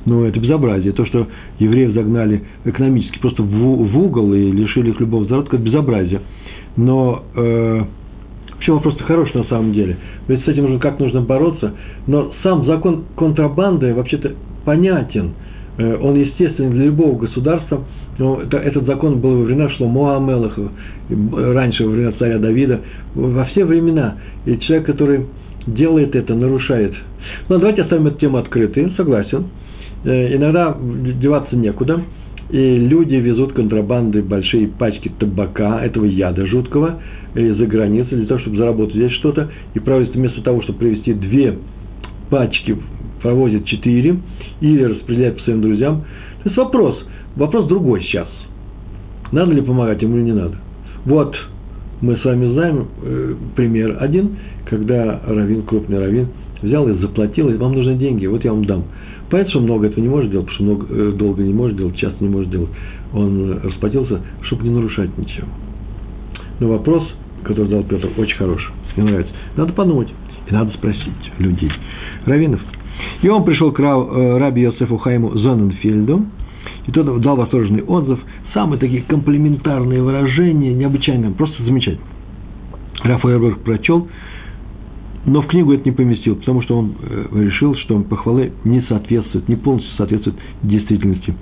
[0.05, 0.93] ну, это безобразие.
[0.93, 1.27] То, что
[1.59, 6.21] евреев загнали экономически просто в, в угол и лишили их любого заработка, это безобразие.
[6.77, 7.81] Но э,
[8.57, 9.97] вообще вопрос-то хороший на самом деле.
[10.27, 11.73] Ведь с этим нужно как нужно бороться.
[12.07, 14.33] Но сам закон контрабанды вообще-то
[14.65, 15.33] понятен.
[15.77, 17.83] Э, он естественен для любого государства.
[18.17, 20.69] Но это, этот закон был во времена Шломо Амелаха,
[21.09, 22.81] раньше во времена царя Давида,
[23.13, 24.15] во все времена.
[24.45, 25.25] И человек, который
[25.67, 26.93] делает это, нарушает.
[27.47, 29.45] Ну, давайте оставим эту тему открытой, согласен.
[30.03, 30.75] Э, иногда
[31.21, 32.01] деваться некуда,
[32.49, 37.01] и люди везут контрабанды большие пачки табака, этого яда жуткого,
[37.35, 41.57] из-за границы, для того, чтобы заработать здесь что-то, и правительство вместо того, чтобы привезти две
[42.29, 42.77] пачки,
[43.21, 44.17] провозит четыре,
[44.61, 46.05] или распределяет по своим друзьям.
[46.43, 46.97] То есть вопрос,
[47.35, 48.27] вопрос другой сейчас.
[49.31, 50.57] Надо ли помогать ему или не надо?
[51.05, 51.35] Вот
[52.01, 56.27] мы с вами знаем э, пример один, когда равин, крупный равин,
[56.61, 58.85] взял и заплатил, и вам нужны деньги, вот я вам дам.
[59.29, 61.97] Понятно, что много этого не может делать, потому что много, э, долго не может делать,
[61.97, 62.69] часто не может делать.
[63.13, 65.47] Он расплатился, чтобы не нарушать ничего.
[66.59, 67.03] Но вопрос,
[67.43, 68.69] который задал Петр, очень хороший.
[68.95, 69.33] Мне нравится.
[69.55, 70.09] Надо подумать.
[70.49, 71.71] И надо спросить людей.
[72.25, 72.61] Равинов.
[73.21, 76.25] И он пришел к э, раби Йосефу Хайму Зоненфельду,
[76.87, 78.19] и тот дал восторженный отзыв.
[78.53, 82.05] Самые такие комплементарные выражения, необычайно, просто замечательно.
[83.03, 84.07] Рафаэль прочел,
[85.27, 89.49] но в книгу это не поместил, потому что он э, решил, что похвалы не соответствуют,
[89.49, 91.35] не полностью соответствуют действительности.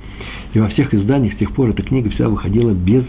[0.53, 3.03] И во всех изданиях с тех пор эта книга вся выходила без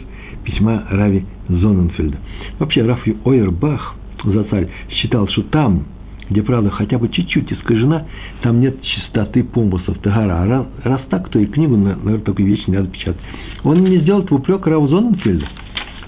[0.44, 2.18] письма Рави Зоненфельда.
[2.58, 5.84] Вообще, Рафи Ойербах, за царь, считал, что там,
[6.28, 8.04] где правда хотя бы чуть-чуть искажена,
[8.42, 10.42] там нет чистоты помыслов, тагара.
[10.42, 13.20] А раз, раз так, то и книгу, наверное, такую вещь не надо печатать.
[13.64, 15.46] Он не сделал упрек Раву Зоненфельда.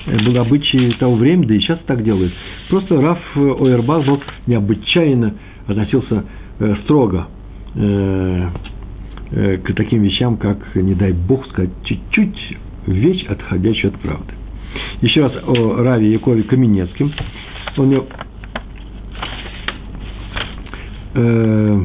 [0.04, 2.32] Это был обычай того времени, да и сейчас так делают.
[2.68, 5.34] Просто Раф Ойербах был необычайно
[5.66, 6.24] относился
[6.58, 7.28] э, строго
[7.74, 8.48] э,
[9.30, 12.56] э, к таким вещам, как, не дай бог сказать, чуть-чуть
[12.86, 14.32] вещь, отходящая от правды.
[15.00, 17.12] Еще раз о Раве Якове Каменецким.
[17.76, 18.02] Он мне,
[21.14, 21.80] э,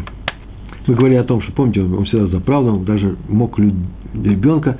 [0.87, 4.79] мы говорили о том, что, помните, он всегда за правду, он даже мог ребенка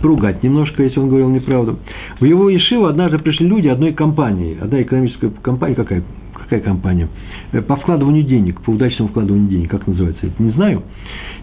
[0.00, 1.78] поругать немножко, если он говорил неправду.
[2.20, 6.02] В его Ешиву однажды пришли люди одной компании, одна экономическая компания, какая,
[6.34, 7.08] какая компания,
[7.52, 10.82] э, по вкладыванию денег, по удачному вкладыванию денег, как называется, это не знаю.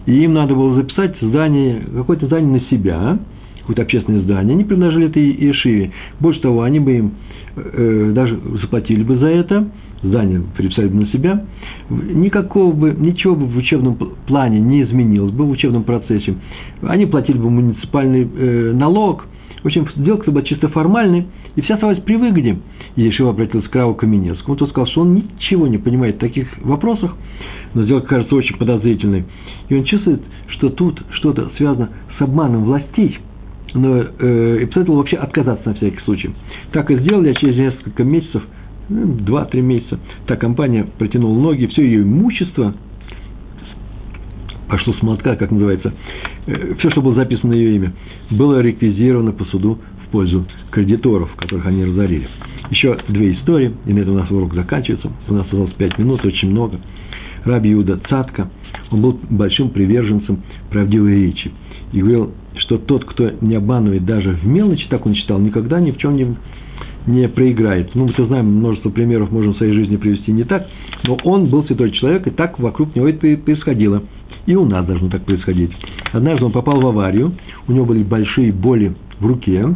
[0.06, 3.18] И им надо было записать здание, какое-то здание на себя,
[3.60, 5.92] какое-то общественное здание, они предложили это Ешиве.
[6.20, 7.14] Больше того, они бы им
[7.56, 9.68] э, даже заплатили бы за это,
[10.02, 11.44] здание переписали бы на себя,
[11.90, 16.34] никакого бы, ничего бы в учебном плане не изменилось бы в учебном процессе.
[16.82, 19.26] Они платили бы муниципальный э, налог.
[19.62, 21.26] В общем, сделка была чисто формальной,
[21.56, 22.58] и вся оставалась при выгоде.
[22.94, 24.56] Ешива обратился к Раву Каменецкому.
[24.56, 27.14] Тот сказал, что он ничего не понимает в таких вопросах,
[27.74, 29.24] но сделка кажется очень подозрительной.
[29.68, 33.18] И он чувствует, что тут что-то связано с обманом властей,
[33.74, 36.30] но э, и посоветовал вообще отказаться на всякий случай.
[36.72, 38.42] Так и сделали, а через несколько месяцев–
[38.88, 39.98] ну, два-три месяца.
[40.26, 42.74] Та компания протянула ноги, все ее имущество
[44.68, 45.92] пошло с молотка, как называется,
[46.46, 47.92] э, все, что было записано на ее имя,
[48.30, 52.28] было реквизировано по суду в пользу кредиторов, которых они разорили.
[52.70, 55.10] Еще две истории, и на этом у нас урок заканчивается.
[55.28, 56.80] У нас осталось пять минут, очень много.
[57.44, 58.50] Раби Иуда Цатка,
[58.90, 61.52] он был большим приверженцем правдивой речи.
[61.92, 65.92] И говорил, что тот, кто не обманывает даже в мелочи, так он читал, никогда ни
[65.92, 66.36] в чем не
[67.06, 67.94] не проиграет.
[67.94, 70.66] Ну, мы-то знаем, множество примеров можем в своей жизни привести не так,
[71.04, 74.02] но он был святой человек, и так вокруг него это происходило.
[74.46, 75.70] И у нас должно так происходить.
[76.12, 77.32] Однажды он попал в аварию,
[77.68, 79.74] у него были большие боли в руке,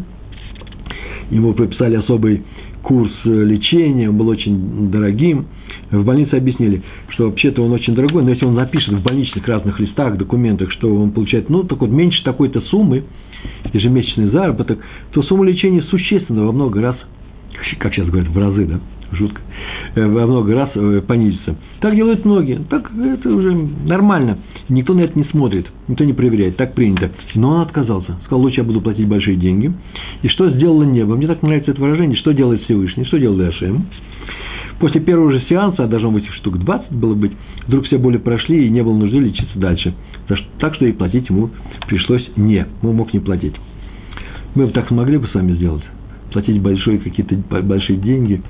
[1.31, 2.43] ему прописали особый
[2.83, 5.47] курс лечения, он был очень дорогим.
[5.91, 9.81] В больнице объяснили, что вообще-то он очень дорогой, но если он напишет в больничных разных
[9.81, 13.05] листах, документах, что он получает, ну, так вот, меньше такой-то суммы,
[13.72, 14.78] ежемесячный заработок,
[15.12, 16.97] то сумма лечения существенно во много раз
[17.78, 18.80] как сейчас говорят, в разы, да,
[19.12, 19.40] жутко,
[19.94, 21.56] э, во много раз э, понизится.
[21.80, 22.61] Так делают многие.
[22.68, 24.38] Так это уже нормально.
[24.68, 27.11] Никто на это не смотрит, никто не проверяет, так принято.
[27.34, 28.16] Но он отказался.
[28.24, 29.72] Сказал, лучше я буду платить большие деньги.
[30.22, 31.16] И что сделало небо?
[31.16, 32.16] Мне так нравится это выражение.
[32.16, 33.04] Что делает Всевышний?
[33.04, 33.86] Что делает Ашем?
[34.78, 37.32] После первого же сеанса, а должно быть штук 20 было быть,
[37.66, 39.94] вдруг все боли прошли и не было нужды лечиться дальше.
[40.58, 41.50] Так что и платить ему
[41.86, 42.66] пришлось не.
[42.82, 43.54] Он мог не платить.
[44.54, 45.82] Мы бы так смогли бы сами сделать
[46.33, 48.43] платить большие какие-то большие деньги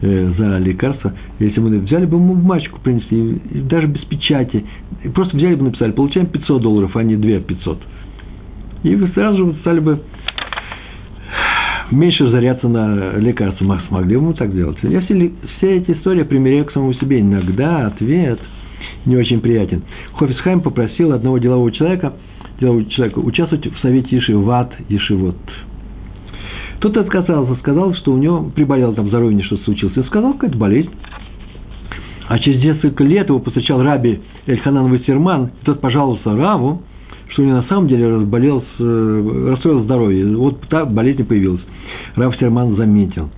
[0.00, 4.64] э, за лекарство, если мы взяли бы ему бумажку, принесли, даже без печати,
[5.14, 7.82] просто взяли бы написали, получаем 500 долларов, а не 2 500.
[8.84, 10.00] И вы сразу же стали бы
[11.90, 13.64] меньше заряться на лекарства.
[13.64, 14.78] Мы смогли бы мы так сделать.
[14.82, 17.20] Я все, все эти истории примеряю к самому себе.
[17.20, 18.38] Иногда ответ
[19.04, 19.82] не очень приятен.
[20.14, 22.14] Хофисхайм попросил одного делового человека,
[22.60, 25.36] делового человека участвовать в совете Ешиват Ешивот.
[26.80, 29.96] Тот отказался, сказал, что у него приболел там здоровье, что случилось.
[29.96, 30.90] И сказал, какая-то болезнь.
[32.28, 36.82] А через несколько лет его посещал раби Эльханан Вассерман, и тот пожаловался Раву,
[37.28, 40.36] что у него на самом деле разболел, расстроил здоровье.
[40.36, 41.62] Вот так болезнь появилась.
[42.16, 43.30] Рав Серман заметил,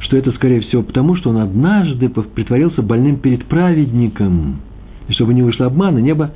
[0.00, 4.56] что это, скорее всего, потому, что он однажды притворился больным перед праведником.
[5.08, 6.32] И чтобы не вышло обмана, небо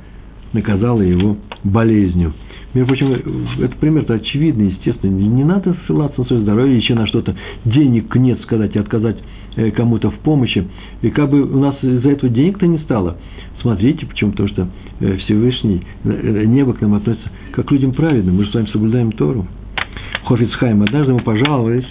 [0.53, 2.33] наказало его болезнью.
[2.73, 3.11] Между прочим,
[3.59, 5.11] этот пример-то очевидный, естественно.
[5.11, 7.35] Не надо ссылаться на свое здоровье, еще на что-то.
[7.65, 9.17] Денег нет сказать и отказать
[9.55, 10.67] э, кому-то в помощи.
[11.01, 13.17] И как бы у нас из-за этого денег-то не стало.
[13.61, 14.31] Смотрите, почему?
[14.31, 14.67] Потому что
[14.99, 18.35] э, Всевышний, э, небо к нам относится как к людям праведным.
[18.35, 19.47] Мы же с вами соблюдаем Тору.
[20.25, 20.83] Хофицхайм.
[20.83, 21.87] Однажды ему пожаловались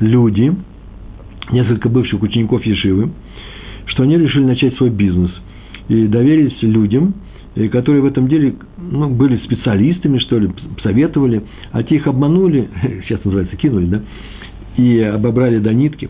[0.00, 0.54] люди,
[1.50, 3.10] несколько бывших учеников Ешивы,
[3.86, 5.30] что они решили начать свой бизнес.
[5.88, 7.14] И доверились людям,
[7.70, 10.50] которые в этом деле ну, были специалистами, что ли,
[10.82, 12.68] советовали, а те их обманули,
[13.06, 14.02] сейчас называется, кинули, да,
[14.76, 16.08] и обобрали до нитки.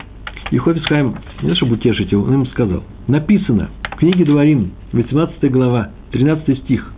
[0.51, 5.51] И Хофисхайм, не то чтобы утешить его, он им сказал, написано в книге Дворим, 18
[5.51, 6.91] глава, 13 стих,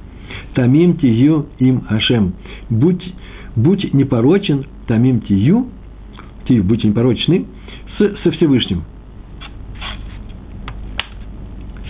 [0.53, 2.33] «Тамим тию им Ашем».
[2.69, 3.03] Будь,
[3.55, 5.67] будь непорочен, тамим тию,
[6.47, 7.45] тию, будьте непорочны,
[7.97, 8.83] с, со Всевышним–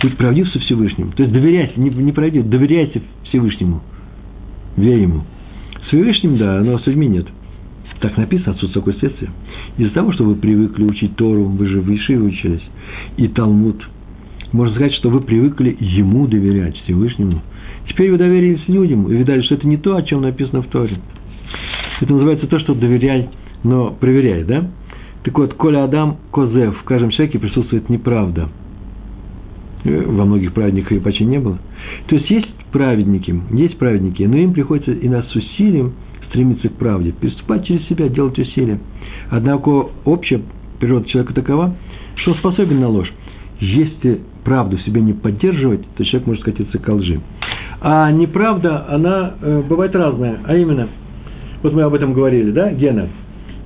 [0.06, 1.10] Будь правдив со Всевышним.
[1.10, 3.82] То есть доверяйте, не, не правдив, доверяйте Всевышнему.
[4.76, 5.24] Верь ему.
[5.82, 7.26] С Всевышним, да, но с людьми нет.
[7.98, 9.32] Так написано, отсутствие такое следствие.
[9.78, 12.62] Из-за того, что вы привыкли учить Тору, вы же в Ишиве учились,
[13.16, 13.82] и Талмуд,
[14.52, 17.42] можно сказать, что вы привыкли ему доверять, Всевышнему.
[17.88, 21.00] Теперь вы доверились людям и видали, что это не то, о чем написано в Торе.
[22.00, 23.28] Это называется то, что доверяй,
[23.64, 24.70] но проверяй, да?
[25.24, 28.50] Так вот, Коля Адам Козев, в каждом человеке присутствует неправда–
[29.84, 31.58] во многих праведниках ее почти не было.
[32.08, 35.94] То есть есть праведники, есть праведники, но им приходится и нас с усилием
[36.28, 38.80] стремиться к правде, переступать через себя, делать усилия.
[39.30, 40.40] Однако общая
[40.80, 41.74] природа человека такова,
[42.16, 43.12] что он способен на ложь.
[43.60, 47.20] Если правду в себе не поддерживать, то человек может скатиться к лжи.
[47.80, 50.40] А неправда, она э, бывает разная.
[50.44, 50.88] А именно,
[51.62, 53.08] вот мы об этом говорили, да, Гена?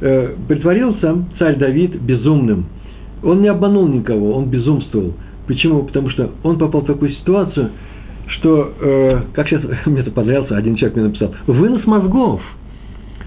[0.01, 2.67] Э, притворился царь Давид безумным.
[3.23, 5.15] Он не обманул никого, он безумствовал–
[5.51, 5.83] Почему?
[5.83, 7.71] Потому что он попал в такую ситуацию,
[8.29, 12.41] что, э, как сейчас мне это понравился, один человек мне написал, вынос мозгов.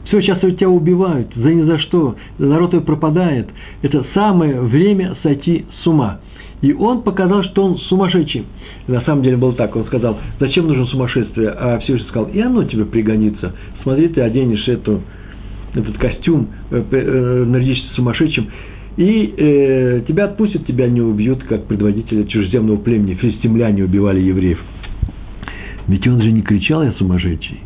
[0.06, 3.50] Все, сейчас тебя убивают, за ни за что, народ твой пропадает.
[3.82, 6.22] Это самое время сойти с ума.
[6.62, 8.46] И он показал, что он сумасшедший.
[8.88, 11.50] На самом деле было так, он сказал, зачем нужно сумасшествие?
[11.50, 13.52] А Всевышний сказал, и оно тебе пригодится.
[13.82, 15.02] Смотри, ты оденешь эту,
[15.76, 18.48] этот костюм, э, э, нарядишься сумасшедшим,
[18.98, 23.16] и э, тебя отпустят, тебя не убьют, как предводителя чужеземного племени.
[23.16, 24.60] Филистимляне убивали евреев.
[25.88, 27.60] Ведь он же не кричал «я сумасшедший»,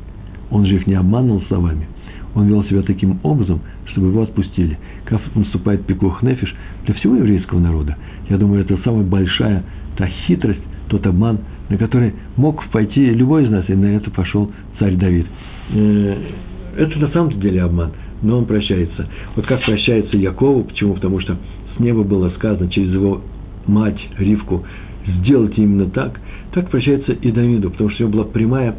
[0.50, 1.88] он же их не обманывал словами.
[2.34, 4.78] Он вел себя таким образом, чтобы его отпустили.
[5.06, 6.56] Как наступает пикух нефиш
[6.86, 7.98] для всего еврейского народа.
[8.30, 9.64] Я думаю, это самая большая
[9.98, 14.52] та хитрость, тот обман, на который мог пойти любой из нас, и на это пошел
[14.80, 15.26] царь Давид.
[15.74, 16.16] Э,
[16.78, 17.92] это на самом деле обман–
[18.22, 19.08] но он прощается.
[19.36, 20.96] Вот как прощается Якову, почему?
[20.96, 21.38] Потому что
[21.76, 23.22] с неба было сказано через его
[23.68, 24.66] мать Ривку,
[25.08, 26.20] сделайте именно так,
[26.54, 28.76] так прощается и Давиду, потому что у него была прямая,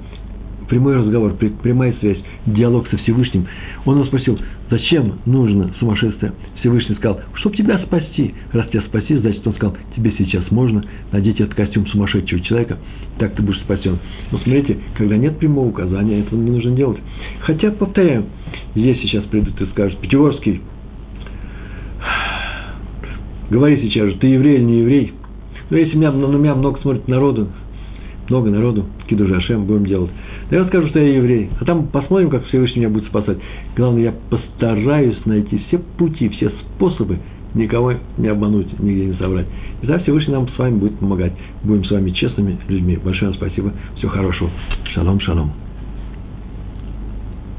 [0.69, 3.47] прямой разговор, прямая связь, диалог со Всевышним.
[3.85, 4.39] Он его спросил,
[4.71, 6.33] зачем нужно сумасшествие?
[6.61, 8.35] Всевышний сказал, чтобы тебя спасти.
[8.53, 12.79] Раз тебя спасти, значит, он сказал, тебе сейчас можно надеть этот костюм сумасшедшего человека,
[13.19, 13.99] так ты будешь спасен.
[14.31, 16.99] Но смотрите, когда нет прямого указания, этого не нужно делать.
[17.41, 18.27] Хотя, повторяю,
[18.75, 20.61] если сейчас придут и скажут, Пятигорский,
[23.51, 25.13] говори сейчас же, ты еврей или не еврей?
[25.71, 27.49] Но если меня, на меня много смотрит народу,
[28.29, 30.11] много народу, киду Ашем будем делать.
[30.51, 31.51] Да я скажу, что я еврей.
[31.61, 33.39] А там посмотрим, как Всевышний меня будет спасать.
[33.77, 37.19] Главное, я постараюсь найти все пути, все способы
[37.55, 39.47] никого не обмануть, нигде не собрать.
[39.83, 41.33] И тогда Всевышний нам с вами будет помогать.
[41.63, 42.99] Будем с вами честными людьми.
[43.03, 43.73] Большое вам спасибо.
[43.97, 44.51] Всего хорошего.
[44.95, 45.53] Шалом, шалом.